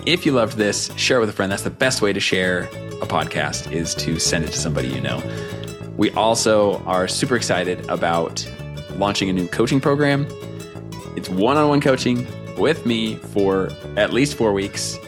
If 0.06 0.26
you 0.26 0.32
loved 0.32 0.56
this, 0.56 0.90
share 0.96 1.18
it 1.18 1.20
with 1.20 1.30
a 1.30 1.32
friend. 1.32 1.50
That's 1.50 1.62
the 1.62 1.70
best 1.70 2.02
way 2.02 2.12
to 2.12 2.20
share 2.20 2.62
a 3.00 3.06
podcast 3.06 3.72
is 3.72 3.94
to 3.96 4.18
send 4.18 4.44
it 4.44 4.52
to 4.52 4.58
somebody 4.58 4.88
you 4.88 5.00
know. 5.00 5.22
We 5.96 6.10
also 6.12 6.82
are 6.84 7.08
super 7.08 7.36
excited 7.36 7.88
about 7.88 8.48
launching 8.96 9.28
a 9.30 9.32
new 9.32 9.48
coaching 9.48 9.80
program. 9.80 10.26
It's 11.16 11.28
one-on-one 11.28 11.80
coaching 11.80 12.26
with 12.56 12.84
me 12.86 13.16
for 13.16 13.70
at 13.96 14.12
least 14.12 14.36
4 14.36 14.52
weeks 14.52 14.98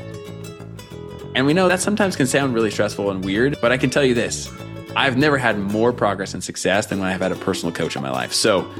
and 1.36 1.44
we 1.44 1.52
know 1.52 1.68
that 1.68 1.80
sometimes 1.80 2.16
can 2.16 2.26
sound 2.26 2.54
really 2.54 2.70
stressful 2.70 3.10
and 3.10 3.22
weird, 3.22 3.58
but 3.60 3.70
I 3.70 3.76
can 3.76 3.90
tell 3.90 4.02
you 4.02 4.14
this 4.14 4.50
I've 4.96 5.18
never 5.18 5.36
had 5.36 5.58
more 5.58 5.92
progress 5.92 6.32
and 6.32 6.42
success 6.42 6.86
than 6.86 6.98
when 6.98 7.08
I've 7.08 7.20
had 7.20 7.30
a 7.30 7.36
personal 7.36 7.74
coach 7.74 7.94
in 7.94 8.02
my 8.02 8.10
life. 8.10 8.32
So 8.32 8.72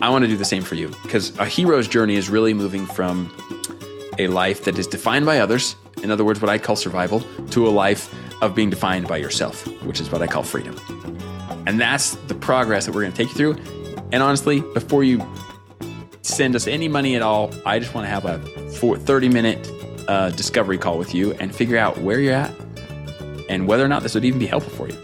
I 0.00 0.08
want 0.08 0.24
to 0.24 0.28
do 0.28 0.38
the 0.38 0.46
same 0.46 0.62
for 0.62 0.76
you 0.76 0.88
because 1.02 1.38
a 1.38 1.44
hero's 1.44 1.88
journey 1.88 2.16
is 2.16 2.30
really 2.30 2.54
moving 2.54 2.86
from 2.86 3.30
a 4.18 4.28
life 4.28 4.64
that 4.64 4.78
is 4.78 4.86
defined 4.86 5.26
by 5.26 5.38
others, 5.40 5.76
in 6.02 6.10
other 6.10 6.24
words, 6.24 6.40
what 6.40 6.48
I 6.48 6.56
call 6.56 6.74
survival, 6.74 7.20
to 7.50 7.68
a 7.68 7.70
life 7.70 8.14
of 8.42 8.54
being 8.54 8.70
defined 8.70 9.06
by 9.06 9.18
yourself, 9.18 9.66
which 9.82 10.00
is 10.00 10.10
what 10.10 10.22
I 10.22 10.26
call 10.26 10.42
freedom. 10.42 10.74
And 11.66 11.78
that's 11.78 12.14
the 12.28 12.34
progress 12.34 12.86
that 12.86 12.94
we're 12.94 13.02
going 13.02 13.12
to 13.12 13.18
take 13.18 13.28
you 13.28 13.34
through. 13.34 13.62
And 14.10 14.22
honestly, 14.22 14.60
before 14.72 15.04
you 15.04 15.22
send 16.22 16.56
us 16.56 16.66
any 16.66 16.88
money 16.88 17.14
at 17.14 17.20
all, 17.20 17.52
I 17.66 17.78
just 17.78 17.92
want 17.92 18.06
to 18.06 18.08
have 18.08 18.24
a 18.24 18.38
30 18.96 19.28
minute 19.28 19.75
a 20.08 20.32
discovery 20.32 20.78
call 20.78 20.98
with 20.98 21.14
you 21.14 21.32
and 21.34 21.54
figure 21.54 21.78
out 21.78 21.98
where 21.98 22.20
you're 22.20 22.34
at 22.34 22.52
and 23.48 23.66
whether 23.66 23.84
or 23.84 23.88
not 23.88 24.02
this 24.02 24.14
would 24.14 24.24
even 24.24 24.38
be 24.38 24.46
helpful 24.46 24.72
for 24.72 24.88
you 24.88 24.98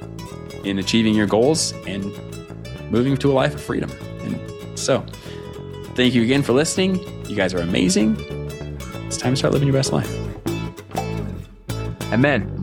in 0.64 0.78
achieving 0.78 1.14
your 1.14 1.26
goals 1.26 1.72
and 1.86 2.04
moving 2.90 3.16
to 3.16 3.30
a 3.30 3.34
life 3.34 3.54
of 3.54 3.60
freedom. 3.60 3.90
And 4.20 4.78
so, 4.78 5.04
thank 5.94 6.14
you 6.14 6.22
again 6.22 6.42
for 6.42 6.52
listening. 6.52 6.98
You 7.28 7.36
guys 7.36 7.54
are 7.54 7.60
amazing. 7.60 8.16
It's 9.06 9.16
time 9.16 9.32
to 9.32 9.36
start 9.36 9.52
living 9.52 9.68
your 9.68 9.76
best 9.76 9.92
life. 9.92 10.10
Amen. 12.12 12.61